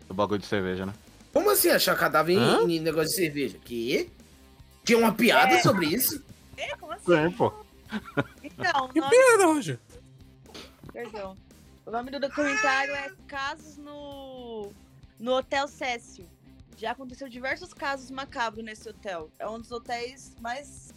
[0.08, 0.92] no bagulho de cerveja, né?
[1.32, 2.60] Como assim achar cadáver Hã?
[2.64, 3.58] em, em negócio de cerveja?
[3.64, 4.10] Que?
[4.84, 6.22] Tinha uma piada sobre isso?
[6.58, 7.04] É, como assim?
[7.06, 7.50] Sim, pô.
[8.42, 9.78] Então, o Que nome, piada, Roger.
[10.92, 11.36] perdão.
[11.86, 14.70] O nome do documentário é Casos no,
[15.18, 16.28] no Hotel Cécio.
[16.76, 19.30] Já aconteceu diversos casos macabros nesse hotel.
[19.38, 20.92] É um dos hotéis mais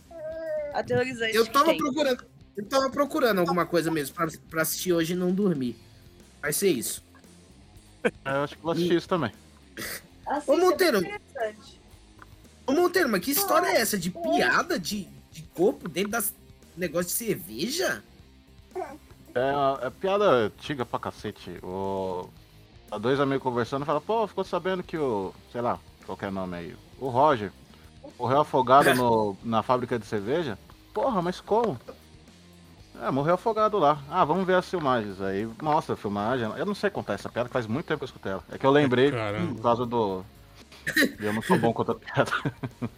[0.74, 1.78] aterrorizantes Eu que tava tem.
[1.78, 2.26] procurando.
[2.58, 5.76] Eu tava procurando alguma coisa mesmo pra, pra assistir hoje e não dormir.
[6.42, 7.04] Vai ser isso.
[8.04, 9.32] Eu acho que vou assistir isso também.
[10.26, 10.98] Assista, Ô, Monteiro.
[10.98, 11.82] é bem interessante.
[12.66, 13.98] Ô Monteiro, mas que história é essa?
[13.98, 16.34] De piada de, de corpo dentro das
[16.76, 18.04] negócio de cerveja?
[19.34, 21.60] É, é piada antiga pra cacete.
[21.64, 22.30] O...
[22.92, 25.34] Há dois amigos conversando e falam, pô, ficou sabendo que o.
[25.52, 26.76] sei lá, qualquer nome aí.
[27.00, 27.52] O Roger
[28.18, 30.58] morreu afogado no, na fábrica de cerveja?
[30.94, 31.80] Porra, mas como?
[33.02, 34.00] É, morreu afogado lá.
[34.10, 35.22] Ah, vamos ver as filmagens.
[35.22, 36.50] Aí mostra a filmagem.
[36.58, 38.44] Eu não sei contar essa piada, faz muito tempo que eu escutei ela.
[38.52, 39.54] É que eu lembrei Caramba.
[39.56, 40.24] por causa do.
[41.20, 42.32] Eu não sou bom contra piada.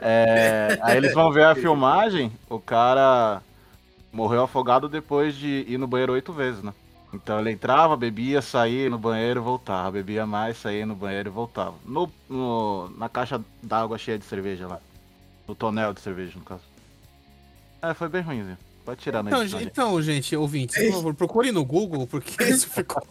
[0.00, 3.42] É, aí eles vão ver a filmagem, o cara
[4.12, 6.72] morreu afogado depois de ir no banheiro oito vezes, né?
[7.12, 9.90] Então ele entrava, bebia, saía no banheiro, voltava.
[9.90, 11.74] Bebia mais, saía no banheiro e voltava.
[11.84, 14.78] No, no- na caixa d'água cheia de cerveja lá.
[15.48, 16.62] No tonel de cerveja, no caso.
[17.82, 18.58] É, foi bem ruimzinho.
[18.88, 19.64] Pode tirar na Então, gente.
[19.64, 23.06] então, gente, ouvintes, por favor, procure no Google, porque isso ficou.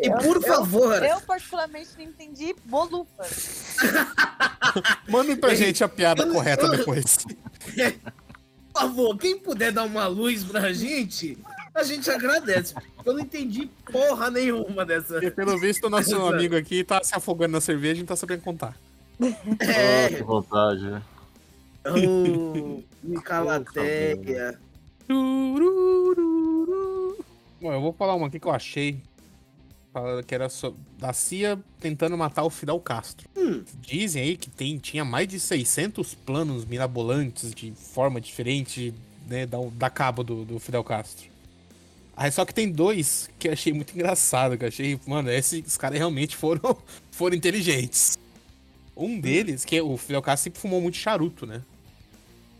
[0.00, 3.22] E por favor, Eu, particularmente, não entendi bolufa.
[5.10, 7.18] Mandem pra gente a piada Eu correta eu- depois.
[8.72, 11.36] por favor, quem puder dar uma luz pra gente,
[11.74, 12.74] a gente agradece.
[13.04, 15.12] Eu não entendi porra nenhuma dessa.
[15.14, 18.16] Porque, pelo visto, o nosso amigo aqui tá se afogando na cerveja e não tá
[18.16, 18.74] sabendo contar.
[19.60, 21.02] É, Oh, que vontade, né?
[25.10, 27.16] oh.
[27.60, 28.98] Bom, eu vou falar uma aqui que eu achei.
[30.26, 33.28] Que era so- da CIA tentando matar o Fidel Castro.
[33.36, 33.62] Hum.
[33.80, 38.92] Dizem aí que tem, tinha mais de 600 planos mirabolantes de forma diferente
[39.28, 41.28] né, da, da cabo do, do Fidel Castro.
[42.16, 45.76] Aí só que tem dois que eu achei muito engraçado, que eu achei, mano, esses
[45.76, 46.76] caras realmente foram,
[47.10, 48.18] foram inteligentes.
[48.96, 51.62] Um deles, que o Fidel Castro sempre fumou muito charuto, né?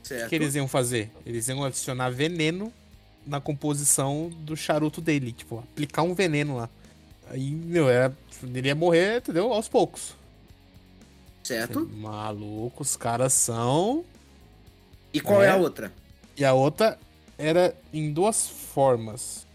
[0.04, 0.28] O Certo.
[0.28, 1.10] que eles iam fazer?
[1.24, 2.70] Eles iam adicionar veneno
[3.26, 5.32] na composição do charuto dele.
[5.32, 6.68] Tipo, aplicar um veneno lá.
[7.30, 9.50] Aí, meu, era, ele ia morrer, entendeu?
[9.52, 10.14] Aos poucos.
[11.42, 11.86] Certo.
[11.94, 14.04] Maluco, os caras são.
[15.12, 15.50] E qual é, É.
[15.50, 15.92] a outra?
[16.36, 16.98] E a outra
[17.38, 19.46] era em duas formas.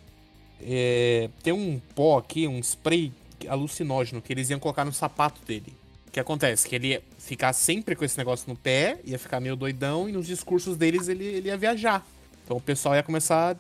[0.62, 3.14] É, tem um pó aqui, um spray
[3.48, 5.74] alucinógeno que eles iam colocar no sapato dele.
[6.20, 6.68] O que acontece?
[6.68, 10.12] Que ele ia ficar sempre com esse negócio no pé, ia ficar meio doidão, e
[10.12, 12.06] nos discursos deles ele, ele ia viajar.
[12.44, 13.56] Então o pessoal ia começar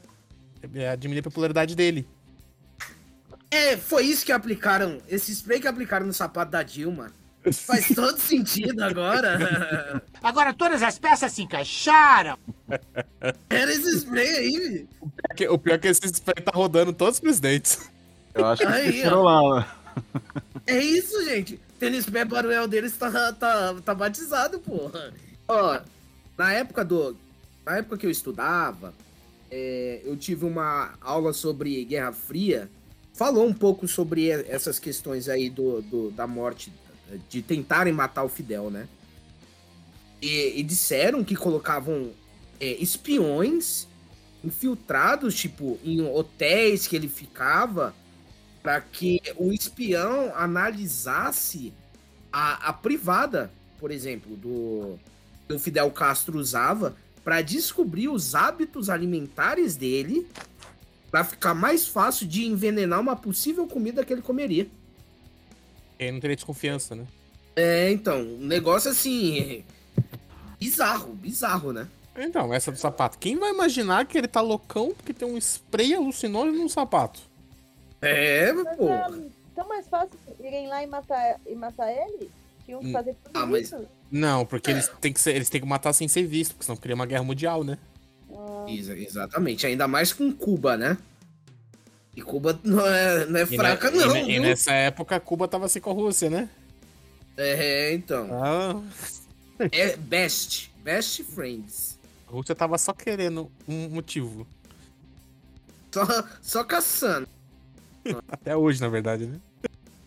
[0.91, 2.08] a diminuir a popularidade dele.
[3.52, 5.00] É, foi isso que aplicaram.
[5.08, 7.12] Esse spray que aplicaram no sapato da Dilma.
[7.54, 10.02] Faz todo sentido agora.
[10.22, 12.38] Agora todas as peças se encaixaram.
[13.50, 14.88] Era esse spray aí.
[15.50, 17.80] O pior é que esse spray tá rodando todos os presidentes.
[18.34, 19.65] Eu acho que Aí, lá, né?
[20.67, 21.60] É isso, gente.
[21.80, 25.13] Tênis pé Baruel deles tá, tá, tá batizado, porra.
[25.48, 25.80] Ó,
[26.38, 27.15] na época do.
[27.65, 28.94] Na época que eu estudava,
[29.50, 32.70] é, eu tive uma aula sobre Guerra Fria.
[33.13, 36.72] Falou um pouco sobre essas questões aí do, do- da morte,
[37.30, 38.88] de tentarem matar o Fidel, né?
[40.22, 42.12] E, e disseram que colocavam
[42.60, 43.88] é, espiões
[44.44, 47.94] infiltrados, tipo, em hotéis que ele ficava,
[48.62, 51.74] para que o espião analisasse
[52.32, 55.00] a, a privada, por exemplo, do
[55.48, 60.28] que o Fidel Castro usava para descobrir os hábitos alimentares dele,
[61.10, 64.67] para ficar mais fácil de envenenar uma possível comida que ele comeria.
[66.00, 67.06] Aí não teria desconfiança, né?
[67.56, 69.63] É, então, um negócio assim
[70.60, 71.88] bizarro, bizarro, né?
[72.15, 73.17] Então, essa do sapato.
[73.17, 77.22] Quem vai imaginar que ele tá loucão porque tem um spray alucinógeno no sapato?
[78.01, 78.89] É, Mas pô.
[78.89, 79.12] é
[79.55, 82.29] tão mais fácil irem lá e matar, e matar ele?
[82.65, 82.91] Que Hum.
[82.91, 83.88] fazer tudo Ah, mas- isso?
[84.12, 86.77] Não, porque eles têm que ser, eles têm que matar sem ser visto, porque senão
[86.77, 87.77] cria uma guerra mundial, né?
[88.31, 90.97] Ah, Exa- exatamente, ainda mais com Cuba, né?
[92.15, 95.47] E Cuba não é, não é E, fraca, ne- não, e, e nessa época Cuba
[95.47, 96.49] tava assim com a Rússia, né?
[97.38, 98.27] É, então.
[98.31, 98.81] Ah,
[99.71, 100.71] É best.
[100.83, 101.99] Best friends.
[102.27, 104.47] a Rússia tava só querendo um motivo.
[105.91, 106.05] Só,
[106.41, 107.27] só caçando.
[108.31, 109.39] Até hoje, na verdade, né?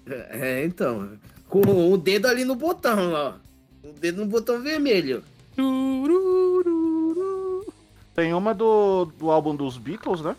[0.07, 1.19] É, então.
[1.49, 1.61] Com
[1.93, 3.33] o dedo ali no botão, ó.
[3.87, 5.23] O dedo no botão vermelho.
[8.15, 10.37] Tem uma do, do álbum dos Beatles, né?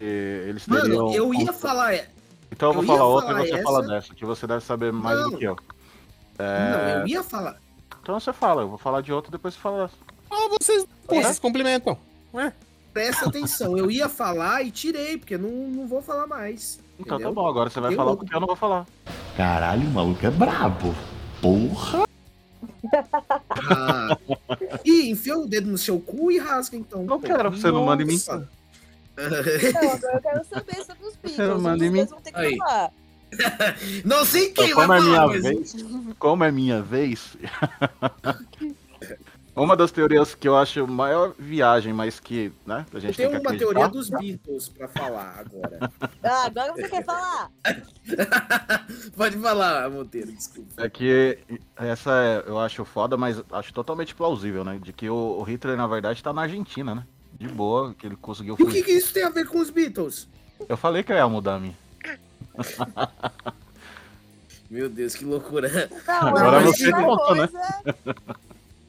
[0.00, 1.06] E eles teriam...
[1.06, 1.94] Mano, eu ia falar.
[2.52, 3.62] Então eu vou eu falar outra falar e você essa.
[3.62, 5.30] fala dessa, que você deve saber mais Não.
[5.30, 5.56] do que eu.
[6.38, 7.00] Não, É...
[7.02, 7.58] eu ia falar.
[8.00, 9.96] Então você fala, eu vou falar de outra depois você fala dessa.
[10.30, 11.22] Ah, vocês, pô, É.
[11.22, 11.98] vocês complementam.
[12.32, 12.52] Ué,
[12.94, 13.76] Presta atenção.
[13.76, 16.78] Eu ia falar e tirei, porque não, não vou falar mais.
[16.98, 17.34] Então entendeu?
[17.34, 18.86] tá bom, agora você vai Eu falar porque eu não vou falar.
[19.36, 20.94] Caralho, o maluco é brabo.
[21.42, 22.04] Porra.
[23.50, 24.16] Ah.
[24.84, 27.02] Ih, enfia o dedo no seu cu e rasga, então.
[27.02, 28.20] Não quero, você não manda em mim.
[28.28, 31.38] Não, agora eu quero saber sobre os Beatles.
[31.38, 31.96] Eu mando Os em mim.
[31.98, 32.56] dois vão ter que Aí.
[32.56, 32.90] falar.
[34.04, 35.76] Não sei quem Então, vai como é falar, minha mas- vez,
[36.20, 37.36] como é minha vez,
[39.62, 43.30] uma das teorias que eu acho maior viagem, mas que, né, a Eu gente tenho
[43.30, 43.72] tem que uma acreditar.
[43.72, 45.78] teoria dos Beatles pra falar agora.
[46.24, 47.50] Ah, agora você quer falar?
[49.16, 50.82] Pode falar, Monteiro, desculpa.
[50.82, 51.38] É que
[51.76, 54.78] essa é, eu acho foda, mas acho totalmente plausível, né?
[54.82, 57.04] De que o, o Hitler, na verdade, tá na Argentina, né?
[57.38, 58.84] De boa, que ele conseguiu E o que, fugir.
[58.84, 60.26] que isso tem a ver com os Beatles?
[60.68, 61.76] Eu falei que eu ia mudar a minha.
[64.70, 65.68] Meu Deus, que loucura.
[66.06, 67.48] Não, Agora você conta, né?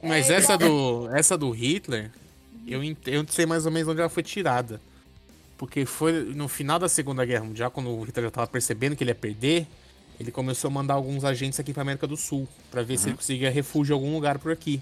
[0.02, 2.12] Mas É, essa do, essa do Hitler,
[2.68, 4.80] eu, ent- eu sei mais ou menos onde ela foi tirada.
[5.58, 9.04] Porque foi no final da Segunda Guerra Mundial, quando o Hitler já tava percebendo que
[9.04, 9.66] ele ia perder,
[10.20, 13.16] ele começou a mandar alguns agentes aqui pra América do Sul, pra ver se ele
[13.16, 14.82] conseguia refúgio em algum lugar por aqui.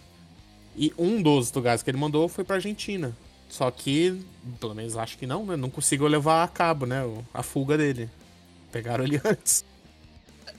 [0.76, 3.16] E um dos lugares que ele mandou foi pra Argentina.
[3.48, 4.20] Só que,
[4.60, 5.56] pelo menos acho que não, né?
[5.56, 7.02] Não conseguiu levar a cabo, né?
[7.32, 8.10] A fuga dele.
[8.72, 9.64] Pegaram ele antes.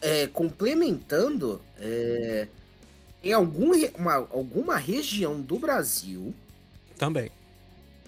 [0.00, 2.46] É, complementando, é,
[3.24, 6.34] em algum, uma- alguma região do Brasil
[6.98, 7.30] Também.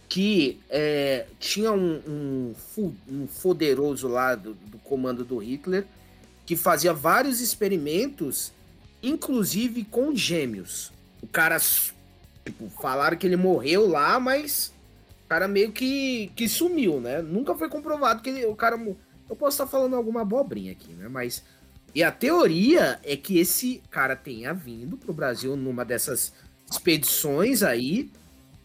[0.09, 5.85] que é, tinha um, um, um poderoso lá do, do comando do Hitler
[6.45, 8.53] que fazia vários experimentos,
[9.03, 10.93] inclusive com gêmeos.
[11.23, 11.59] O cara,
[12.45, 14.73] tipo, falaram que ele morreu lá, mas
[15.25, 17.21] o cara meio que, que sumiu, né?
[17.21, 18.77] Nunca foi comprovado que ele- o cara.
[19.29, 21.09] Eu posso estar falando alguma abobrinha aqui, né?
[21.09, 21.43] Mas.
[21.97, 26.30] E a teoria é que esse cara tenha vindo pro Brasil numa dessas
[26.70, 28.11] expedições aí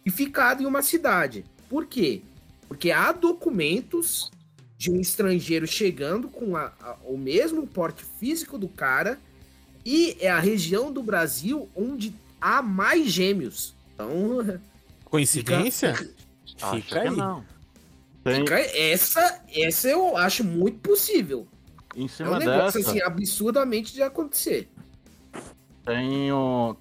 [0.06, 1.46] e ficado em uma cidade.
[1.70, 2.24] Por quê?
[2.68, 4.30] Porque há documentos
[4.78, 9.18] de um estrangeiro chegando com a- a- o mesmo porte físico do cara
[9.86, 13.74] e é a região do Brasil onde há mais gêmeos.
[13.94, 14.60] Então,
[15.06, 15.94] Coincidência?
[15.94, 17.16] Fica que aí.
[17.16, 17.46] não.
[18.26, 21.48] Tem, fica- essa, essa eu acho muito possível.
[21.96, 24.70] Em É um cima negócio dessa, assim, absurdamente de acontecer.
[25.86, 26.76] tem o...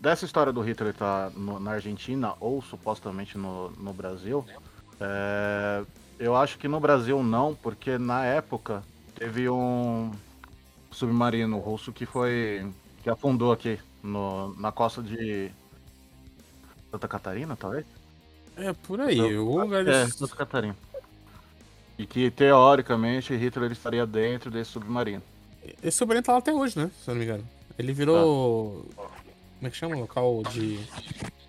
[0.00, 4.44] Dessa história do Hitler estar na Argentina ou supostamente no, no Brasil,
[4.98, 5.84] é,
[6.18, 8.82] eu acho que no Brasil não, porque na época
[9.14, 10.10] teve um
[10.90, 12.66] submarino russo que foi.
[13.02, 15.50] que afundou aqui no, na costa de
[16.90, 17.84] Santa Catarina, talvez?
[18.56, 19.16] É por aí.
[19.16, 19.40] Não.
[19.40, 20.76] Algum lugar É, Santa Catarina.
[21.98, 25.22] E que teoricamente Hitler estaria dentro desse submarino.
[25.82, 26.90] Esse sobrinho tá lá até hoje, né?
[27.02, 27.48] Se eu não me engano.
[27.78, 28.86] Ele virou.
[28.96, 29.96] Como é que chama?
[29.96, 30.78] Local de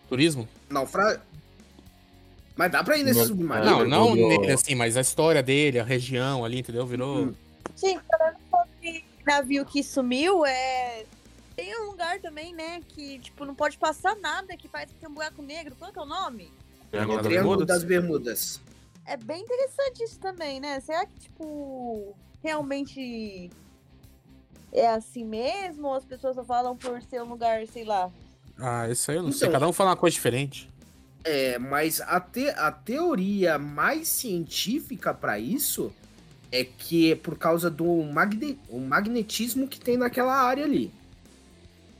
[0.08, 0.48] turismo?
[0.70, 1.22] Naufrágio.
[2.56, 3.86] Mas dá pra ir nesse Não, submarino?
[3.86, 6.86] Não, não nele, assim, mas a história dele, a região ali, entendeu?
[6.86, 7.26] Virou.
[7.26, 7.34] Hum.
[7.76, 11.04] Gente, falando sobre navio que sumiu, é.
[11.56, 15.10] Tem um lugar também, né, que, tipo, não pode passar nada, que parece que tem
[15.10, 15.76] um buraco negro.
[15.78, 16.52] Qual que é o nome?
[16.92, 17.68] Triângulo das Triângulo Bermudas?
[17.68, 18.62] das Bermudas.
[19.08, 20.80] É bem interessante isso também, né?
[20.82, 23.50] Será que, tipo, realmente
[24.74, 25.88] é assim mesmo?
[25.88, 28.12] Ou as pessoas só falam por ser um lugar, sei lá?
[28.60, 29.48] Ah, isso aí eu não sei.
[29.48, 30.70] Então- Cada um fala uma coisa diferente.
[31.24, 35.92] É, mas a, te- a teoria mais científica pra isso
[36.52, 40.92] é que é por causa do magne- o magnetismo que tem naquela área ali.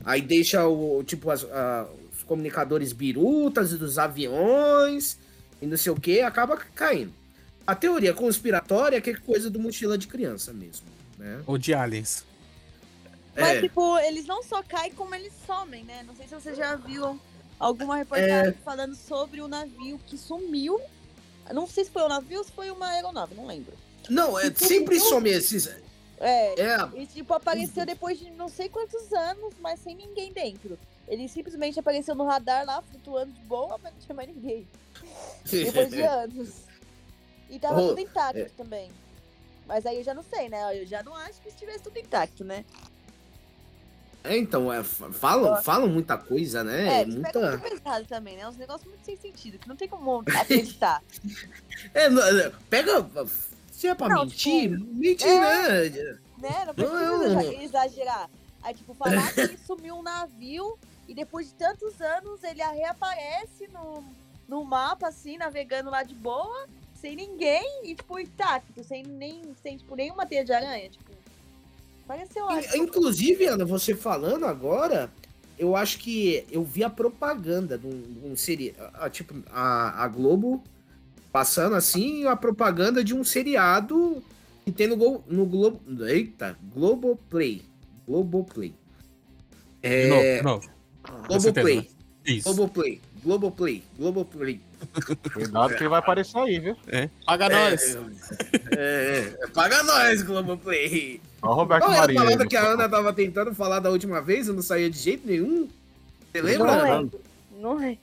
[0.04, 5.18] Aí deixa o tipo as- a- os comunicadores birutas dos aviões
[5.60, 7.12] e não sei o que, acaba caindo.
[7.66, 10.86] A teoria conspiratória é que é coisa do mochila de criança mesmo,
[11.18, 11.42] né?
[11.46, 12.24] Ou de aliens.
[13.36, 13.60] Mas, É.
[13.60, 16.02] tipo, eles não só caem, como eles somem, né?
[16.06, 17.20] Não sei se você já viu
[17.58, 20.80] alguma reportagem falando sobre o navio que sumiu.
[21.52, 23.72] Não sei se foi um navio ou se foi uma aeronave, não lembro.
[24.08, 25.66] Não, é, sempre some esses.
[25.66, 25.80] É,
[26.20, 30.78] É, e tipo, apareceu depois de não sei quantos anos, mas sem ninguém dentro.
[31.06, 34.66] Ele simplesmente apareceu no radar lá, flutuando de boa, mas não tinha mais ninguém.
[35.44, 36.48] Depois de anos.
[37.50, 38.44] E tava Oh, tudo intacto é.
[38.56, 38.90] também.
[39.66, 40.80] Mas aí eu já não sei, né?
[40.80, 42.64] Eu já não acho que estivesse tudo intacto, né?
[44.24, 46.98] É, então, é, falam, falam muita coisa, né?
[46.98, 47.56] É, É, muita.
[47.56, 48.46] muito pesado também, né?
[48.48, 51.02] Uns negócios muito sem sentido, que não tem como acreditar.
[51.94, 53.06] É, não, é, pega.
[53.70, 55.88] Se é pra Não, mentir, tipo, mente, é.
[55.88, 56.18] né?
[56.38, 56.64] né?
[56.66, 56.74] Não Não.
[56.74, 58.30] precisa exa- exagerar.
[58.64, 60.76] Aí, tipo, falar que sumiu um navio
[61.06, 64.02] e depois de tantos anos ele reaparece no,
[64.48, 69.76] no mapa, assim, navegando lá de boa, sem ninguém e, tipo, intacto, sem, nem, sem
[69.76, 70.88] tipo, nenhuma teia de aranha.
[70.88, 71.12] Tipo,
[72.06, 72.46] pareceu.
[72.50, 75.12] In- Inclusive, Ana, você falando agora,
[75.58, 79.10] eu acho que eu vi a propaganda de um, de um seriado.
[79.10, 80.64] Tipo, a, a Globo
[81.30, 84.22] passando assim a propaganda de um seriado
[84.64, 85.80] que tem no, Glo- no Globo.
[86.06, 87.62] Eita, Globoplay.
[88.06, 88.70] Globoplay.
[88.70, 88.76] De
[89.82, 90.70] É, novo, de novo.
[91.28, 91.76] Com certeza, Globoplay.
[91.76, 91.86] né?
[92.26, 92.44] Isso.
[92.54, 93.00] Globoplay.
[93.22, 93.82] Globoplay.
[93.98, 94.60] Globoplay.
[95.32, 96.76] Cuidado que ele vai aparecer aí, viu?
[96.86, 97.08] É.
[97.26, 97.96] Paga nós.
[98.76, 101.20] É, é, paga nós, Globoplay.
[101.42, 102.66] Ó o Roberto Qual era a palavra que a.
[102.66, 104.48] Ana tava tentando falar da última vez?
[104.48, 105.68] Eu não saía de jeito nenhum.
[106.32, 106.66] Você lembra?
[106.66, 106.98] Não Ana?
[106.98, 107.20] lembro.
[107.58, 108.00] Não lembro.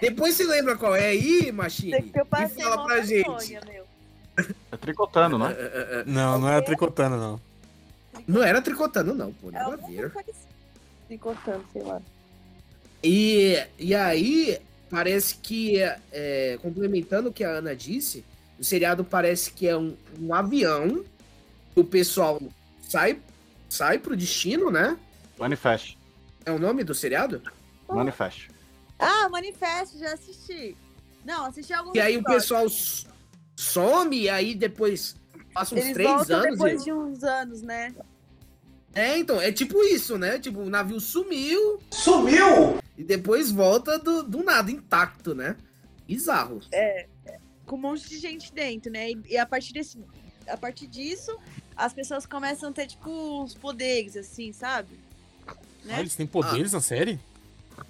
[0.00, 2.02] Depois você lembra qual é aí, Machine?
[2.02, 3.56] que eu E fala pra gente.
[4.70, 5.56] É tricotando, né?
[6.06, 7.40] Não, não é tricotando, não.
[8.26, 9.48] Não era tricotando, não, pô.
[9.48, 10.12] É Nada a ver.
[11.06, 12.00] Tricotando, sei lá.
[13.02, 14.58] E, e aí,
[14.90, 15.76] parece que,
[16.12, 18.24] é, complementando o que a Ana disse,
[18.58, 21.04] o seriado parece que é um, um avião,
[21.74, 22.40] o pessoal
[22.82, 23.20] sai
[23.68, 24.96] sai pro destino, né?
[25.38, 25.98] Manifest.
[26.44, 27.42] É o nome do seriado?
[27.88, 28.48] Manifest.
[28.98, 30.74] Ah, Manifesto, já assisti.
[31.24, 32.42] Não, assisti alguns E aí o episódios.
[32.42, 33.06] pessoal s-
[33.56, 35.16] some e aí depois
[35.52, 36.50] passa uns Eles três anos.
[36.52, 37.94] depois e- de uns anos, né?
[38.96, 40.38] É, então, é tipo isso, né?
[40.38, 41.78] Tipo, o navio sumiu.
[41.90, 42.78] Sumiu!
[42.96, 45.54] E depois volta do, do nada, intacto, né?
[46.08, 46.60] Bizarro.
[47.66, 49.10] Com um monte de gente dentro, né?
[49.10, 49.98] E, e a partir desse.
[50.48, 51.36] A partir disso,
[51.76, 53.10] as pessoas começam a ter, tipo,
[53.42, 54.98] uns poderes, assim, sabe?
[55.46, 56.00] Ah, Né?
[56.00, 57.20] eles têm poderes na série?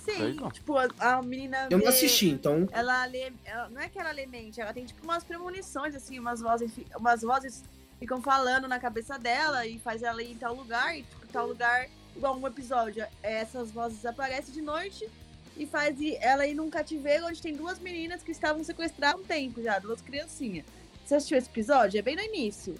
[0.01, 1.69] Sim, tipo, a, a menina.
[1.71, 2.69] Eu não assisti, então.
[2.73, 3.33] Ela lê.
[3.45, 6.71] ela- não é que ela lê mente, ela tem tipo umas premonições, assim, umas vozes,
[6.97, 7.63] umas vozes
[7.99, 11.47] ficam falando na cabeça dela e faz ela ir em tal lugar, e tipo, tal
[11.47, 15.09] lugar, igual um episódio, essas vozes aparecem de noite
[15.57, 19.25] e faz ela ir num cativeiro onde tem duas meninas que estavam sequestradas há um
[19.25, 20.67] tempo já, duas criancinhas.
[21.05, 21.99] Você assistiu esse episódio?
[21.99, 22.75] É bem no início.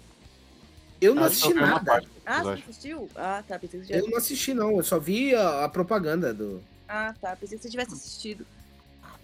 [0.99, 2.03] Eu não que assisti nada.
[2.25, 3.09] Ah, você assistiu?
[3.15, 3.57] Ah, tá.
[3.57, 4.05] Pensei que você tivesse...
[4.05, 4.77] Eu não assisti, não.
[4.77, 6.61] Eu só vi a, a propaganda do.
[6.87, 7.35] Ah, tá.
[7.35, 8.45] Pensei que você tivesse assistido.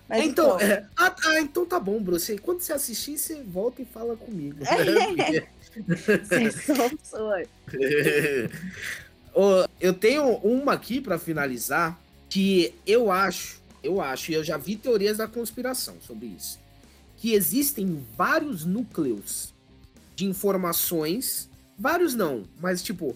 [0.09, 2.01] É, Mas então, é, ah, tá, então tá bom.
[2.03, 4.63] Você, quando você assistir, você volta e fala comigo.
[4.63, 5.47] É.
[5.62, 5.62] Vocês
[9.33, 11.99] Ô, eu tenho uma aqui pra finalizar
[12.29, 16.59] que eu acho, eu acho, e eu já vi teorias da conspiração sobre isso,
[17.17, 19.53] que existem vários núcleos
[20.15, 23.15] de informações, vários não, mas tipo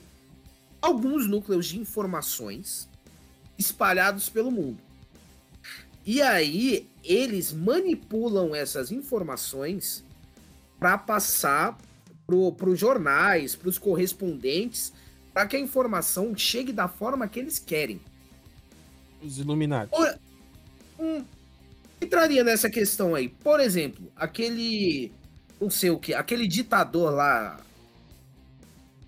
[0.82, 2.88] alguns núcleos de informações
[3.58, 4.80] espalhados pelo mundo.
[6.06, 10.04] E aí eles manipulam essas informações
[10.80, 11.78] para passar
[12.58, 14.92] para os jornais, para os correspondentes,
[15.34, 18.02] para que a informação chegue da forma que eles querem.
[19.24, 19.92] Os Illuminati.
[21.00, 21.24] Hum,
[22.02, 23.30] entraria nessa questão aí.
[23.30, 25.12] Por exemplo, aquele.
[25.60, 27.60] Não sei o que, aquele ditador lá.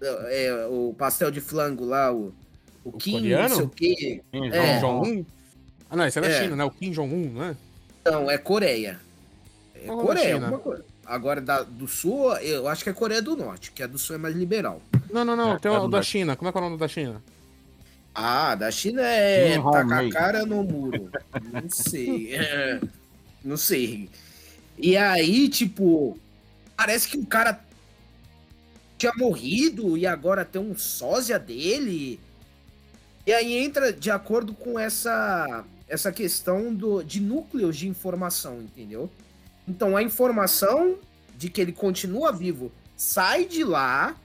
[0.02, 2.34] É, o pastel de flango lá, o.
[2.86, 3.50] O, Kim, coreano?
[3.50, 4.24] não sei o que.
[4.32, 4.80] Kim É.
[4.80, 5.26] Jong-un?
[5.90, 6.44] Ah, não, esse é da É.
[6.44, 6.64] China, né?
[6.64, 7.58] O Kim Jong-un, né?
[8.06, 9.00] Não, é Coreia.
[9.76, 10.86] É é da Coreia, alguma coisa.
[11.10, 14.16] Agora, da, do Sul, eu acho que é Coreia do Norte, que a do Sul
[14.16, 14.80] é mais liberal.
[15.12, 15.54] Não, não, não.
[15.54, 16.06] É, tem é o da Norte.
[16.06, 16.36] China.
[16.36, 17.24] Como é que é o nome da China?
[18.14, 21.10] Ah, da China é Kim tacar a cara no muro.
[21.52, 22.30] Não sei.
[22.38, 22.80] É,
[23.44, 24.08] não sei.
[24.78, 26.16] E aí, tipo,
[26.78, 27.60] parece que o cara
[29.00, 32.20] tinha morrido e agora tem um sósia dele.
[33.26, 39.10] E aí entra de acordo com essa essa questão do, de núcleos de informação, entendeu?
[39.70, 40.98] Então a informação
[41.38, 44.16] de que ele continua vivo sai de lá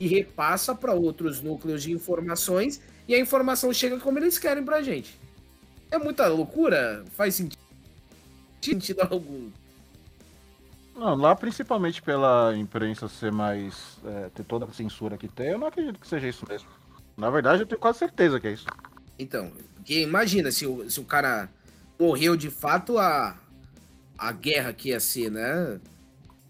[0.00, 4.82] e repassa para outros núcleos de informações e a informação chega como eles querem pra
[4.82, 5.20] gente.
[5.90, 7.04] É muita loucura?
[7.12, 7.60] Faz sentido,
[8.62, 9.50] sentido algum.
[10.96, 13.98] Não, lá principalmente pela imprensa ser mais.
[14.04, 16.68] é, ter toda a censura que tem, eu não acredito que seja isso mesmo.
[17.16, 18.66] Na verdade, eu tenho quase certeza que é isso.
[19.18, 21.48] Então, porque imagina se o, se o cara
[22.00, 23.36] morreu de fato a,
[24.18, 25.78] a guerra que ia ser, né?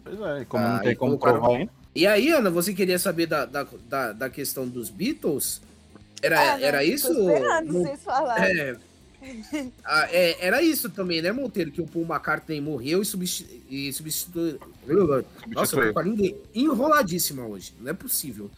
[0.03, 1.73] Pois é, e como Ah, não tem como provar ainda.
[1.95, 5.63] E aí, Ana, você queria saber da, da, da, da questão dos Beatles?
[6.21, 7.09] Era, Ah, não, era tô isso?
[7.13, 8.59] esperando Não- vocês falarem.
[8.61, 8.77] É.
[9.83, 11.71] Ah, é, era isso também, né, Monteiro?
[11.71, 14.59] Que o Paul McCartney morreu e, substi e substituiu.
[15.49, 17.73] Nossa, eu tô com a língua enroladíssima hoje.
[17.81, 18.51] Não é possível.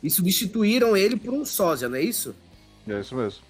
[0.00, 2.32] E substituíram ele por um sósia, não é isso?
[2.86, 3.40] É isso mesmo.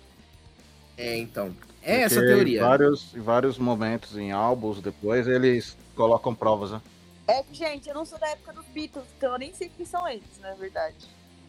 [0.96, 1.54] É, então.
[1.88, 2.58] É essa a teoria.
[2.60, 6.82] Em vários, em vários momentos, em álbuns, depois, eles colocam provas, né?
[7.26, 9.86] É que, gente, eu não sou da época dos Beatles, então eu nem sei quem
[9.86, 10.96] são eles, na verdade.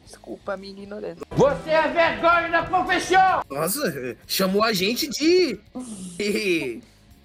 [0.05, 1.23] Desculpa a minha ignorância.
[1.31, 3.43] Você é vergonha da profissão!
[3.49, 5.59] Nossa, chamou a gente de.
[6.17, 6.81] de,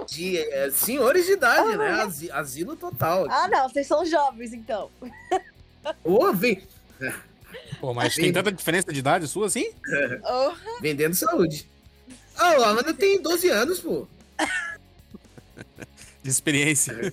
[0.07, 1.91] de, é, senhores de idade, né?
[2.03, 3.27] Asi- asilo total.
[3.31, 4.91] Ah, não, vocês são jovens, então.
[6.05, 6.63] Ô, vem,
[7.81, 9.71] Pô, mas tem tanta diferença de idade sua assim?
[10.25, 11.69] Oh, vendendo saúde.
[12.37, 14.07] Ah, a Ana tem 12 anos, pô.
[16.23, 17.13] De experiência.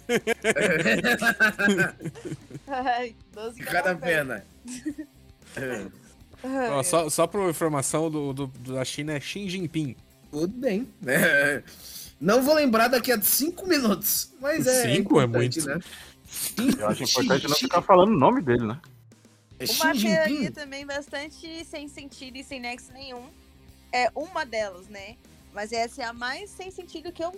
[2.68, 4.46] ai, 12 Cada perna.
[6.72, 9.96] Ó, só, só pra informação do, do- da China é Xi Jinping.
[10.32, 10.88] Tudo bem.
[11.02, 11.64] né?
[12.20, 14.32] Não vou lembrar daqui a 5 minutos.
[14.40, 14.96] Mas é.
[14.96, 15.70] Cinco é importante, muito.
[15.70, 15.80] Né?
[16.80, 18.80] Eu acho importante não ficar falando o nome dele, né?
[19.60, 20.52] É Uma Xi teoria Jinping.
[20.52, 23.24] também bastante sem sentido e sem nexo nenhum.
[23.92, 25.18] É uma delas, né?
[25.54, 27.32] Mas essa é a mais sem sentido que eu,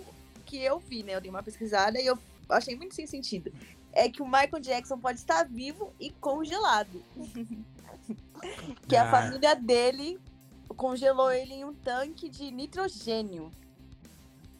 [0.46, 1.14] que eu vi, né?
[1.16, 3.52] Eu dei uma pesquisada e eu achei muito sem sentido.
[3.92, 7.02] É que o Michael Jackson pode estar vivo e congelado.
[8.88, 9.10] que a Ah.
[9.10, 10.18] família dele
[10.76, 13.50] congelou ele em um tanque de nitrogênio.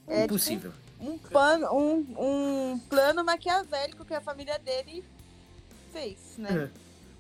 [0.07, 0.73] É tipo Impossível.
[1.01, 5.05] um plano, um, um plano maquiavélico que a família dele
[5.93, 6.71] fez, né?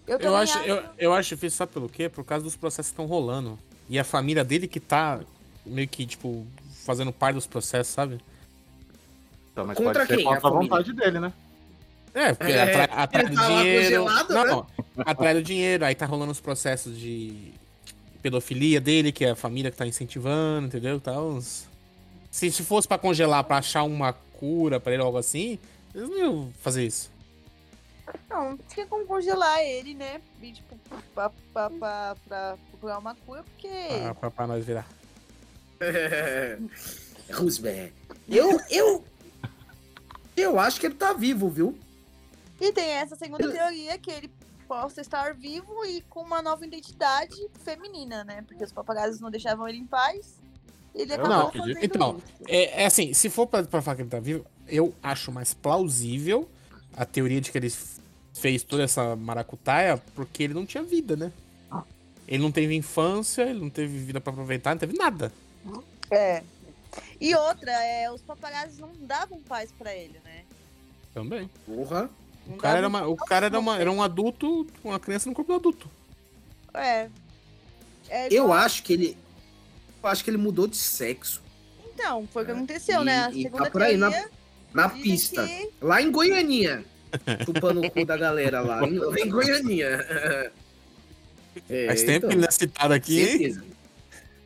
[0.07, 2.09] Eu, Eu também acho, eu, eu acho difícil, sabe pelo quê?
[2.09, 3.59] Por causa dos processos que estão rolando.
[3.89, 5.21] E a família dele que tá
[5.65, 6.47] meio que, tipo,
[6.85, 8.21] fazendo parte dos processos, sabe?
[9.53, 10.25] Então, mas Contra pode ser quem?
[10.25, 11.33] contra A a vontade dele, né?
[12.15, 13.83] É, porque É, atrai, atrai ele do tá lá dinheiro.
[14.05, 14.67] congelado, não,
[15.05, 17.53] atrai do dinheiro, aí tá rolando os processos de
[18.23, 21.01] pedofilia dele, que é a família que tá incentivando, entendeu?
[21.01, 21.67] Tá uns...
[22.31, 25.59] se, se fosse pra congelar, pra achar uma cura pra ele ou algo assim,
[25.95, 27.11] eles não iam fazer isso.
[28.31, 30.21] Não, tinha como congelar ele, né?
[30.43, 30.79] E, tipo,
[31.15, 33.69] pra, pra, pra, pra procurar uma cura, porque.
[33.69, 34.87] Pra, pra, pra nós virar.
[37.33, 37.93] Roosevelt.
[38.29, 39.05] Eu, eu.
[40.37, 41.79] Eu acho que ele tá vivo, viu?
[42.61, 44.31] E tem essa segunda teoria que ele
[44.69, 48.43] possa estar vivo e com uma nova identidade feminina, né?
[48.47, 50.35] Porque os papagaios não deixavam ele em paz.
[50.95, 51.85] Ele Eu acabou não fazendo.
[51.85, 52.49] Então, isso.
[52.49, 55.55] É, é assim, se for pra, pra falar que ele tá vivo, eu acho mais
[55.55, 56.49] plausível
[56.97, 57.73] a teoria de que ele
[58.33, 61.33] fez toda essa maracutaia porque ele não tinha vida, né?
[62.27, 65.33] Ele não teve infância, ele não teve vida pra aproveitar, não teve nada.
[66.11, 66.43] É.
[67.21, 70.43] E outra, é, os papagaios não davam paz pra ele, né?
[71.13, 71.51] Também.
[71.67, 72.09] Porra.
[72.47, 75.35] Não O cara, era, uma, o cara era, uma, era um adulto, uma criança no
[75.35, 75.91] corpo do adulto.
[76.75, 77.09] É.
[78.09, 79.17] É Eu acho que ele.
[80.03, 81.43] Eu acho que ele mudou de sexo.
[81.95, 83.25] Então, foi o que aconteceu, E- né?
[83.25, 84.29] A e segunda tá por aí, na-
[84.73, 85.47] Na pista.
[85.47, 86.85] que- Lá em Goianinha.
[87.45, 88.87] Chupando o cu da galera lá.
[88.87, 89.89] Em, lá em Goianinha.
[91.71, 93.27] É, Faz tempo então, que ele é citado aqui, hein?
[93.29, 93.65] certeza.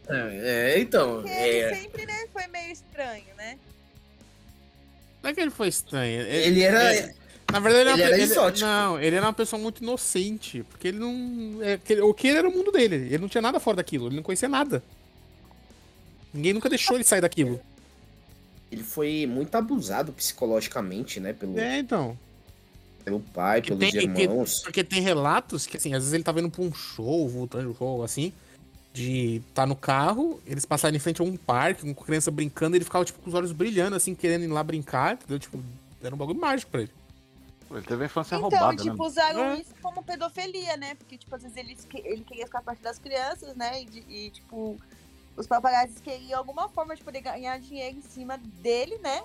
[0.09, 1.23] É, é, então.
[1.23, 3.59] que ele é, sempre, né, foi meio estranho, né?
[5.23, 6.23] Não é que ele foi estranho.
[6.23, 6.95] ele era.
[6.95, 7.15] ele-
[7.51, 8.67] na verdade, ele, ele era, era ele- exótico.
[8.69, 10.63] Não, ele era uma pessoa muito inocente.
[10.65, 11.59] Porque ele não.
[11.63, 12.97] É, que- o que ele era o mundo dele.
[12.97, 14.07] Ele não tinha nada fora daquilo.
[14.09, 14.83] Ele não conhecia nada.
[16.33, 17.59] Ninguém nunca deixou ele sair daquilo.
[18.71, 21.33] Ele foi muito abusado psicologicamente, né?
[21.33, 22.19] Pelo, É, então.
[23.09, 24.61] Pelo pai, Que pelos tem- que- irmãos.
[24.63, 27.77] Porque tem relatos que, assim, às vezes ele tá vendo pra um show, voltando do
[27.77, 28.33] show, assim,
[28.93, 32.79] de tá no carro, eles passaram em frente a um parque, com criança brincando, e
[32.79, 35.39] ele ficava, tipo, com os olhos brilhando, assim, querendo ir lá brincar, entendeu?
[35.39, 35.63] Tipo,
[36.03, 36.91] era um bagulho mágico pra ele.
[37.71, 39.05] Ele teve a infância Então, roubada, tipo, né?
[39.05, 39.61] usaram É.
[39.61, 40.95] isso como pedofilia, né?
[40.95, 43.83] Porque, tipo, às vezes ele, ele queria ficar perto das crianças, né?
[43.83, 44.79] E, de- e, tipo,
[45.37, 49.23] os papagaios queriam alguma forma de poder ganhar dinheiro em cima dele, né?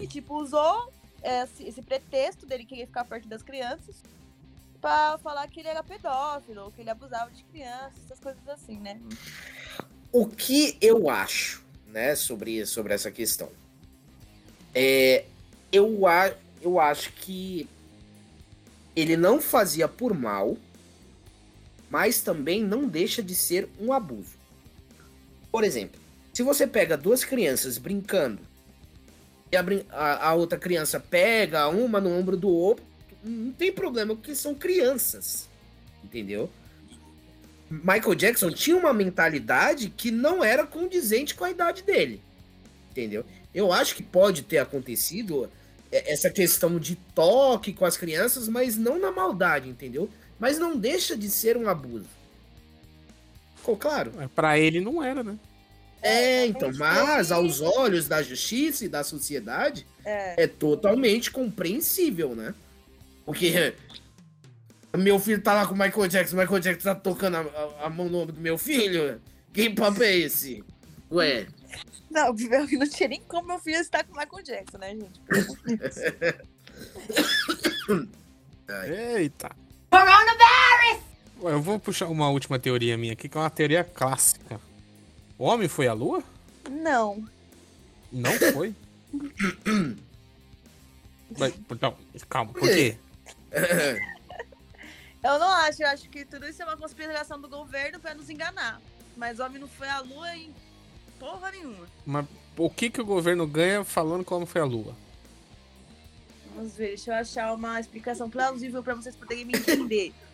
[0.00, 0.92] E, tipo, usou
[1.24, 3.96] esse, esse pretexto dele querer ficar perto das crianças
[4.80, 9.00] pra falar que ele era pedófilo, que ele abusava de crianças, essas coisas assim, né?
[10.12, 13.48] O que eu acho, né, sobre, sobre essa questão?
[14.74, 15.24] É,
[15.72, 17.66] eu, a, eu acho que
[18.94, 20.56] ele não fazia por mal,
[21.88, 24.36] mas também não deixa de ser um abuso.
[25.50, 25.98] Por exemplo,
[26.32, 28.42] se você pega duas crianças brincando
[29.54, 32.84] e a, a- a outra criança pega uma no ombro do outro,
[33.22, 35.48] não tem problema, porque são crianças.
[36.02, 36.50] Entendeu?
[37.70, 42.20] Michael Jackson tinha uma mentalidade que não era condizente com a idade dele.
[42.90, 43.24] Entendeu?
[43.54, 45.50] Eu acho que pode ter acontecido
[45.90, 50.08] é, essa questão de toque com as crianças, mas não na maldade, entendeu?
[50.38, 52.06] Mas não deixa de ser um abuso.
[53.56, 54.12] Ficou claro?
[54.14, 55.36] Mas Pra ele não era, né?
[56.06, 60.44] É, então, realmente, mas aos olhos da justiça e da sociedade, É.
[60.44, 62.54] é totalmente compreensível, né?
[63.24, 63.74] Porque
[64.96, 67.86] meu filho tá lá com o Michael Jackson, o Michael Jackson tá tocando a, a-
[67.86, 69.20] a mão no ombro do meu filho.
[69.52, 70.62] Que papo é esse?
[71.10, 71.46] Ué,
[72.10, 75.20] Não, não tinha nem como meu filho estar com o Michael Jackson, né, gente?
[79.16, 79.50] Eita.
[79.90, 81.02] Coronavirus!
[81.42, 84.60] Eu vou puxar uma última teoria minha aqui, que é uma teoria clássica.
[85.38, 86.22] O homem foi à lua?
[86.70, 87.24] Não.
[88.12, 88.74] Não foi?
[91.38, 91.96] Mas, então,
[92.28, 92.96] calma, por quê?
[95.24, 98.28] Eu não acho, eu acho que tudo isso é uma conspiração do governo pra nos
[98.28, 98.78] enganar.
[99.16, 100.54] Mas o homem não foi à lua em
[101.18, 101.86] porra nenhuma.
[102.04, 102.26] Mas
[102.58, 104.94] o que, que o governo ganha falando que o homem foi à lua?
[106.54, 110.12] Vamos ver, deixa eu achar uma explicação plausível pra vocês poderem me entender.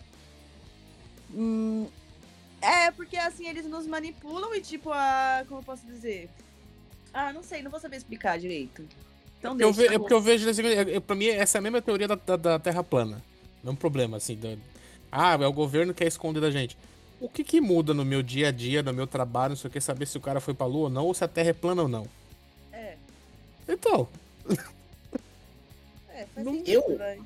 [1.33, 1.87] Hum,
[2.61, 5.45] é, porque assim eles nos manipulam e tipo, a.
[5.49, 6.29] Como eu posso dizer?
[7.13, 8.85] Ah, não sei, não vou saber explicar direito.
[9.39, 9.81] Então Eu deixa.
[9.83, 12.07] ve- tá é porque eu vejo, é- é- pra mim, essa é a mesma teoria
[12.07, 13.23] da, da, da Terra plana.
[13.65, 14.37] Não é um problema, assim.
[14.37, 14.57] da-
[15.11, 16.77] ah, é o governo que quer esconder da gente.
[17.21, 19.73] O que que muda no meu dia a dia, no meu trabalho, não sei o
[19.73, 21.53] que, saber se o cara foi pra lua ou não, ou se a Terra é
[21.53, 22.07] plana ou não?
[22.73, 22.97] É,
[23.69, 24.09] Então,
[26.11, 27.21] é, faz Não- sentido, eu- vai.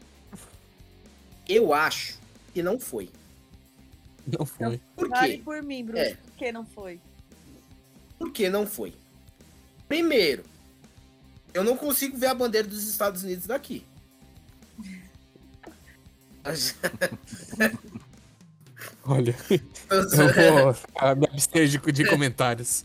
[1.49, 2.19] eu acho
[2.53, 3.09] que não foi.
[4.27, 4.81] Não foi.
[4.97, 5.43] Por Vale quê?
[5.45, 6.01] por mim, Bruno.
[6.01, 6.15] É.
[6.15, 7.01] Por que não foi?
[8.19, 8.95] Por que não foi?
[9.87, 10.45] Primeiro,
[11.53, 13.85] eu não consigo ver a bandeira dos Estados Unidos daqui.
[19.07, 22.85] Olha, eu vou ah, me abster de, de comentários.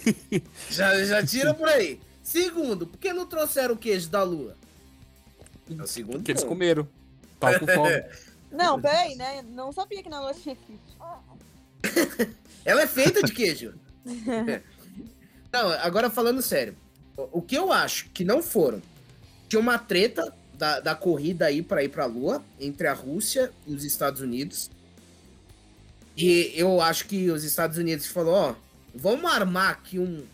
[0.70, 2.00] Já, já tira por aí.
[2.22, 4.54] Segundo, por que não trouxeram o queijo da lua?
[5.70, 6.86] É o segundo Porque eles comeram.
[7.40, 8.04] Tava com fome.
[8.50, 9.42] Não, peraí, né?
[9.42, 10.82] Não sabia que na lua tinha queijo.
[12.64, 13.74] Ela é feita de queijo.
[15.52, 16.76] não, agora falando sério.
[17.16, 18.80] O que eu acho que não foram?
[19.48, 23.74] Tinha uma treta da, da corrida aí para ir pra Lua entre a Rússia e
[23.74, 24.70] os Estados Unidos.
[26.16, 28.54] E eu acho que os Estados Unidos falou, ó,
[28.94, 30.26] vamos armar aqui um,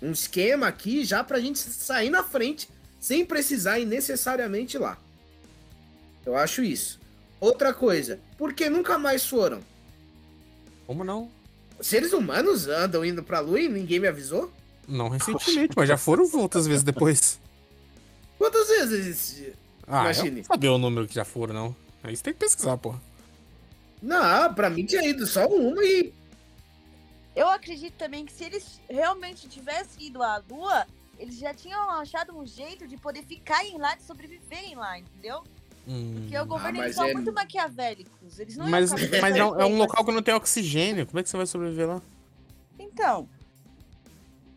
[0.00, 2.68] um esquema aqui já pra gente sair na frente
[3.00, 4.96] sem precisar ir necessariamente lá.
[6.24, 7.00] Eu acho isso.
[7.40, 9.60] Outra coisa, por que nunca mais foram?
[10.86, 11.30] Como não?
[11.80, 14.52] Seres humanos andam indo pra lua e ninguém me avisou?
[14.86, 17.38] Não recentemente, mas já foram outras vezes depois.
[18.38, 19.52] Quantas vezes?
[19.86, 20.28] Ah, Imagine.
[20.28, 21.76] eu não sabia o número que já foram, não.
[22.02, 22.94] Aí você tem que pesquisar, pô.
[24.00, 26.12] Não, pra mim tinha ido só uma e.
[27.36, 30.86] Eu acredito também que se eles realmente tivessem ido à lua,
[31.18, 35.44] eles já tinham achado um jeito de poder ficarem lá, de sobreviverem lá, entendeu?
[35.88, 38.38] Hum, Porque o governo, mas eles são é- muito maquiavélicos.
[38.38, 41.06] Eles não iam Mas, mas é um, é um local que não tem oxigênio.
[41.06, 42.02] Como é que você vai sobreviver lá?
[42.78, 43.26] Então,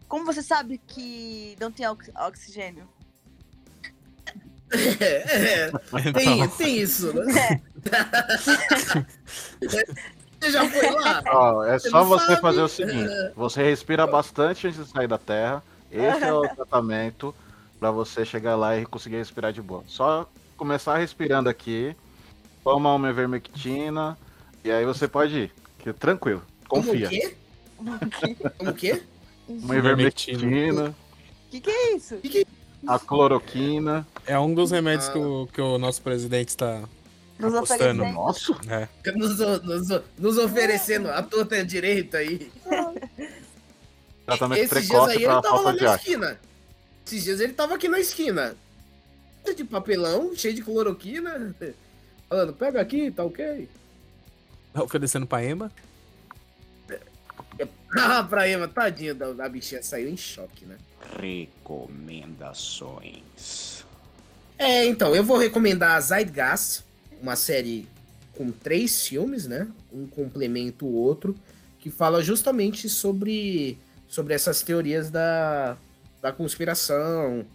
[0.10, 2.88] como você sabe que não tem ox- oxigênio?
[4.74, 5.72] É, é,
[6.14, 7.62] tem, tem isso, né?
[10.40, 11.22] Você já foi lá?
[11.28, 12.42] Ó, é Você só você sabe?
[12.42, 15.62] fazer o seguinte: você respira bastante antes de sair da Terra.
[15.92, 17.36] Esse é o tratamento
[17.80, 19.84] pra você chegar lá e conseguir respirar de boa.
[19.88, 20.28] Só
[20.62, 21.96] começar respirando aqui,
[22.64, 24.16] toma uma ivermectina
[24.64, 25.54] e aí você pode ir.
[25.80, 27.10] Que, tranquilo, Como o confia.
[27.10, 27.36] quê?
[27.76, 29.02] Como o quê?
[29.48, 32.16] Uma ivermectina, O que, que é isso?
[32.86, 34.06] a cloroquina.
[34.28, 35.14] É um dos remédios Ah.
[35.14, 36.84] que, o, que o nosso presidente está
[37.40, 38.06] Nos apostando.
[38.06, 39.12] Nossa, É.
[39.14, 42.52] Nos, nos, nos oferecendo a torta direita aí.
[44.28, 46.40] tratamento Esses dias precoce aí pra ele tava lá na esquina.
[47.04, 48.56] Esses dias ele tava aqui na esquina.
[49.56, 51.56] De papelão, cheio de cloroquina.
[52.30, 53.68] Falando, pega aqui, tá ok?
[54.74, 55.72] Tá oferecendo pra Emma.
[57.98, 60.78] Ah, pra Ema, tadinha da, da bichinha, saiu em choque, né?
[61.20, 63.84] Recomendações.
[64.58, 66.84] É, então, eu vou recomendar a Zeitgeist,
[67.22, 67.86] uma série
[68.36, 69.68] com três filmes, né?
[69.92, 71.36] Um complementa o outro,
[71.80, 73.78] que fala justamente sobre,
[74.08, 75.76] sobre essas teorias da,
[76.22, 77.46] da conspiração,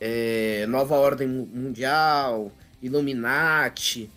[0.00, 2.50] é, nova ordem mu- mundial,
[2.82, 4.10] Illuminati,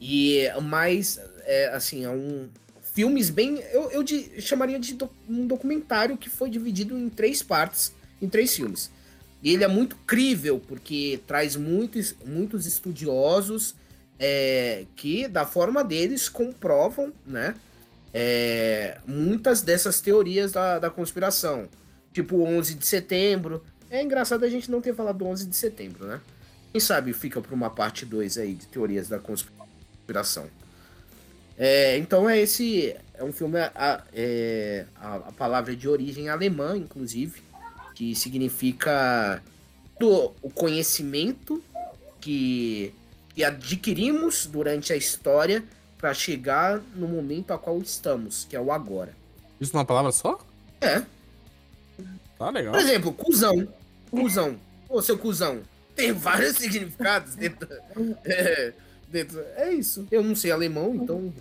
[0.00, 2.48] e mais, é, assim, é um
[2.94, 7.42] filmes bem, eu, eu de- chamaria de doc- um documentário que foi dividido em três
[7.42, 8.90] partes, em três filmes.
[9.40, 13.76] E ele é muito crível, porque traz muitos, muitos estudiosos
[14.18, 17.54] é, que, da forma deles, comprovam né,
[18.12, 21.68] é, muitas dessas teorias da, da conspiração.
[22.12, 23.62] Tipo o 11 de setembro.
[23.90, 26.20] É engraçado a gente não ter falado do 11 de setembro, né?
[26.72, 30.46] Quem sabe fica para uma parte 2 aí de teorias da conspiração.
[31.56, 32.94] É, então é esse.
[33.14, 33.58] É um filme.
[33.58, 37.48] A, é, a, a palavra é de origem alemã, inclusive
[37.98, 39.42] que significa
[39.98, 41.60] do, o conhecimento
[42.20, 42.94] que,
[43.34, 45.64] que adquirimos durante a história
[45.98, 49.16] para chegar no momento a qual estamos, que é o agora.
[49.60, 50.38] Isso numa palavra só?
[50.80, 51.02] É.
[52.38, 52.72] Tá legal.
[52.72, 53.66] Por exemplo, cuzão.
[54.10, 54.58] Cuzão.
[54.88, 55.62] Ô, seu cuzão.
[55.94, 57.68] Tem vários significados dentro.
[58.24, 58.72] É,
[59.08, 59.40] dentro.
[59.56, 60.06] é isso.
[60.10, 61.32] Eu não sei alemão, então.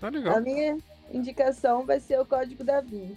[0.00, 0.40] Tá A legal.
[0.40, 0.78] minha
[1.12, 3.16] indicação vai ser o Código da Vinci.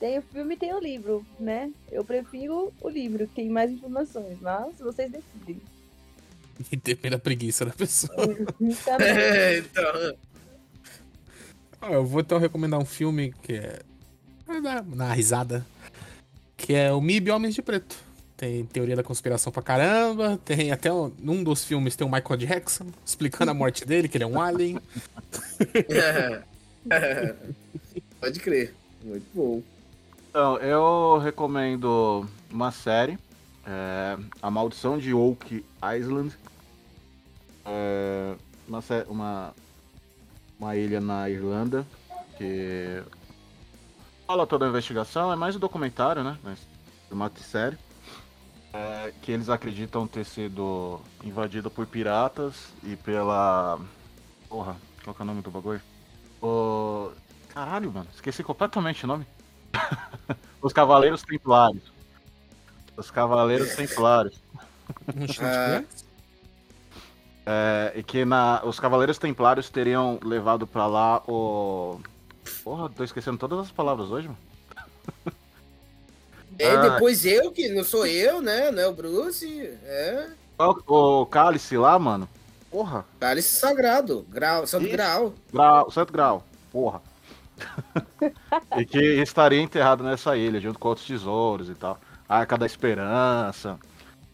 [0.00, 1.70] Tem o filme e tem o livro, né?
[1.90, 5.62] Eu prefiro o livro, que tem mais informações, mas vocês decidem.
[6.82, 8.12] Depende da preguiça da pessoa.
[9.00, 10.16] É, então.
[11.80, 13.80] Ah, eu vou então recomendar um filme que é.
[14.86, 15.66] Na risada.
[16.56, 17.96] Que é o MIB Homens de Preto.
[18.36, 20.38] Tem teoria da conspiração pra caramba.
[20.44, 24.16] Tem até um, num dos filmes tem o Michael Jackson explicando a morte dele, que
[24.16, 24.78] ele é um alien.
[28.20, 28.74] Pode crer.
[29.04, 29.62] Muito bom.
[30.30, 33.18] Então, eu recomendo uma série,
[33.66, 35.64] é, A Maldição de Oak
[35.96, 36.34] Island.
[37.64, 38.34] É,
[38.66, 39.54] uma, uma,
[40.58, 41.86] uma ilha na Irlanda
[42.36, 43.02] que
[44.26, 46.38] fala toda a investigação, é mais um documentário, né?
[46.42, 46.58] Mas
[47.08, 47.76] formato de série.
[48.72, 53.78] É, que eles acreditam ter sido invadido por piratas e pela.
[54.48, 55.80] Porra, qual que é o nome do bagulho?
[56.40, 57.12] O.
[57.50, 59.26] Caralho, mano, esqueci completamente o nome.
[60.62, 61.92] Os Cavaleiros Templários.
[62.96, 64.40] Os Cavaleiros Templários.
[65.40, 65.82] Ah.
[67.44, 72.00] É, e que na, os Cavaleiros Templários teriam levado pra lá o.
[72.64, 74.38] Porra, tô esquecendo todas as palavras hoje, mano.
[76.58, 76.88] É, Ah.
[76.90, 78.70] depois eu, que não sou eu, né?
[78.70, 79.46] Não é o Bruce.
[79.84, 80.28] É.
[80.58, 82.28] O, o cálice lá, mano.
[82.70, 84.24] Porra, Cálice sagrado.
[84.30, 84.92] Grau, Santo Isso.
[84.92, 85.34] Grau.
[85.52, 86.44] grau, Santo Grau.
[86.70, 87.02] Porra.
[88.78, 91.98] e que estaria enterrado nessa ilha, junto com outros tesouros e tal.
[92.28, 93.78] Arca da Esperança.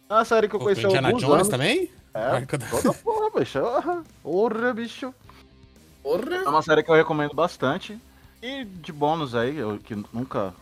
[0.09, 1.49] É uma série que eu conheci Indiana alguns Jones anos.
[1.49, 1.91] também?
[2.15, 3.61] É, Arca da- toda porra, bicho.
[3.61, 5.07] Porra, Porra, bicho.
[5.07, 6.49] É Porra.
[6.51, 7.99] uma série que eu recomendo bastante.
[8.43, 10.55] E de bônus aí, eu que nunca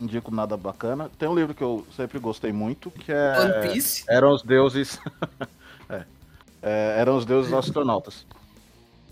[0.00, 1.10] indico nada bacana.
[1.18, 3.38] Tem um livro que eu sempre gostei muito, que é.
[3.38, 4.04] One Piece.
[4.08, 4.98] Eram os deuses.
[5.92, 6.04] É.
[6.62, 8.24] É, eram os deuses astronautas.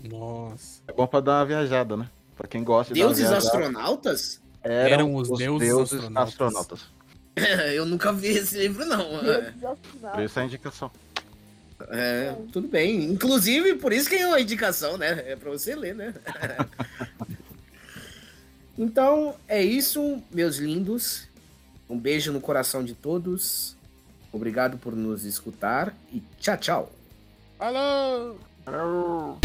[0.01, 0.81] Nossa.
[0.87, 2.09] É bom pra dar uma viajada, né?
[2.37, 4.41] Pra quem gosta de Deuses astronautas?
[4.63, 6.85] Eram os deuses astronautas.
[7.75, 9.01] eu nunca vi esse livro, não.
[9.01, 9.53] É,
[10.13, 10.89] Por isso é a indicação.
[11.89, 13.03] é, tudo bem.
[13.11, 15.23] Inclusive, por isso que é uma indicação, né?
[15.31, 16.13] É pra você ler, né?
[18.79, 21.27] então, é isso, meus lindos.
[21.89, 23.75] Um beijo no coração de todos.
[24.31, 26.91] Obrigado por nos escutar e tchau, tchau.
[27.57, 28.39] Falou!
[28.63, 29.39] Tchau.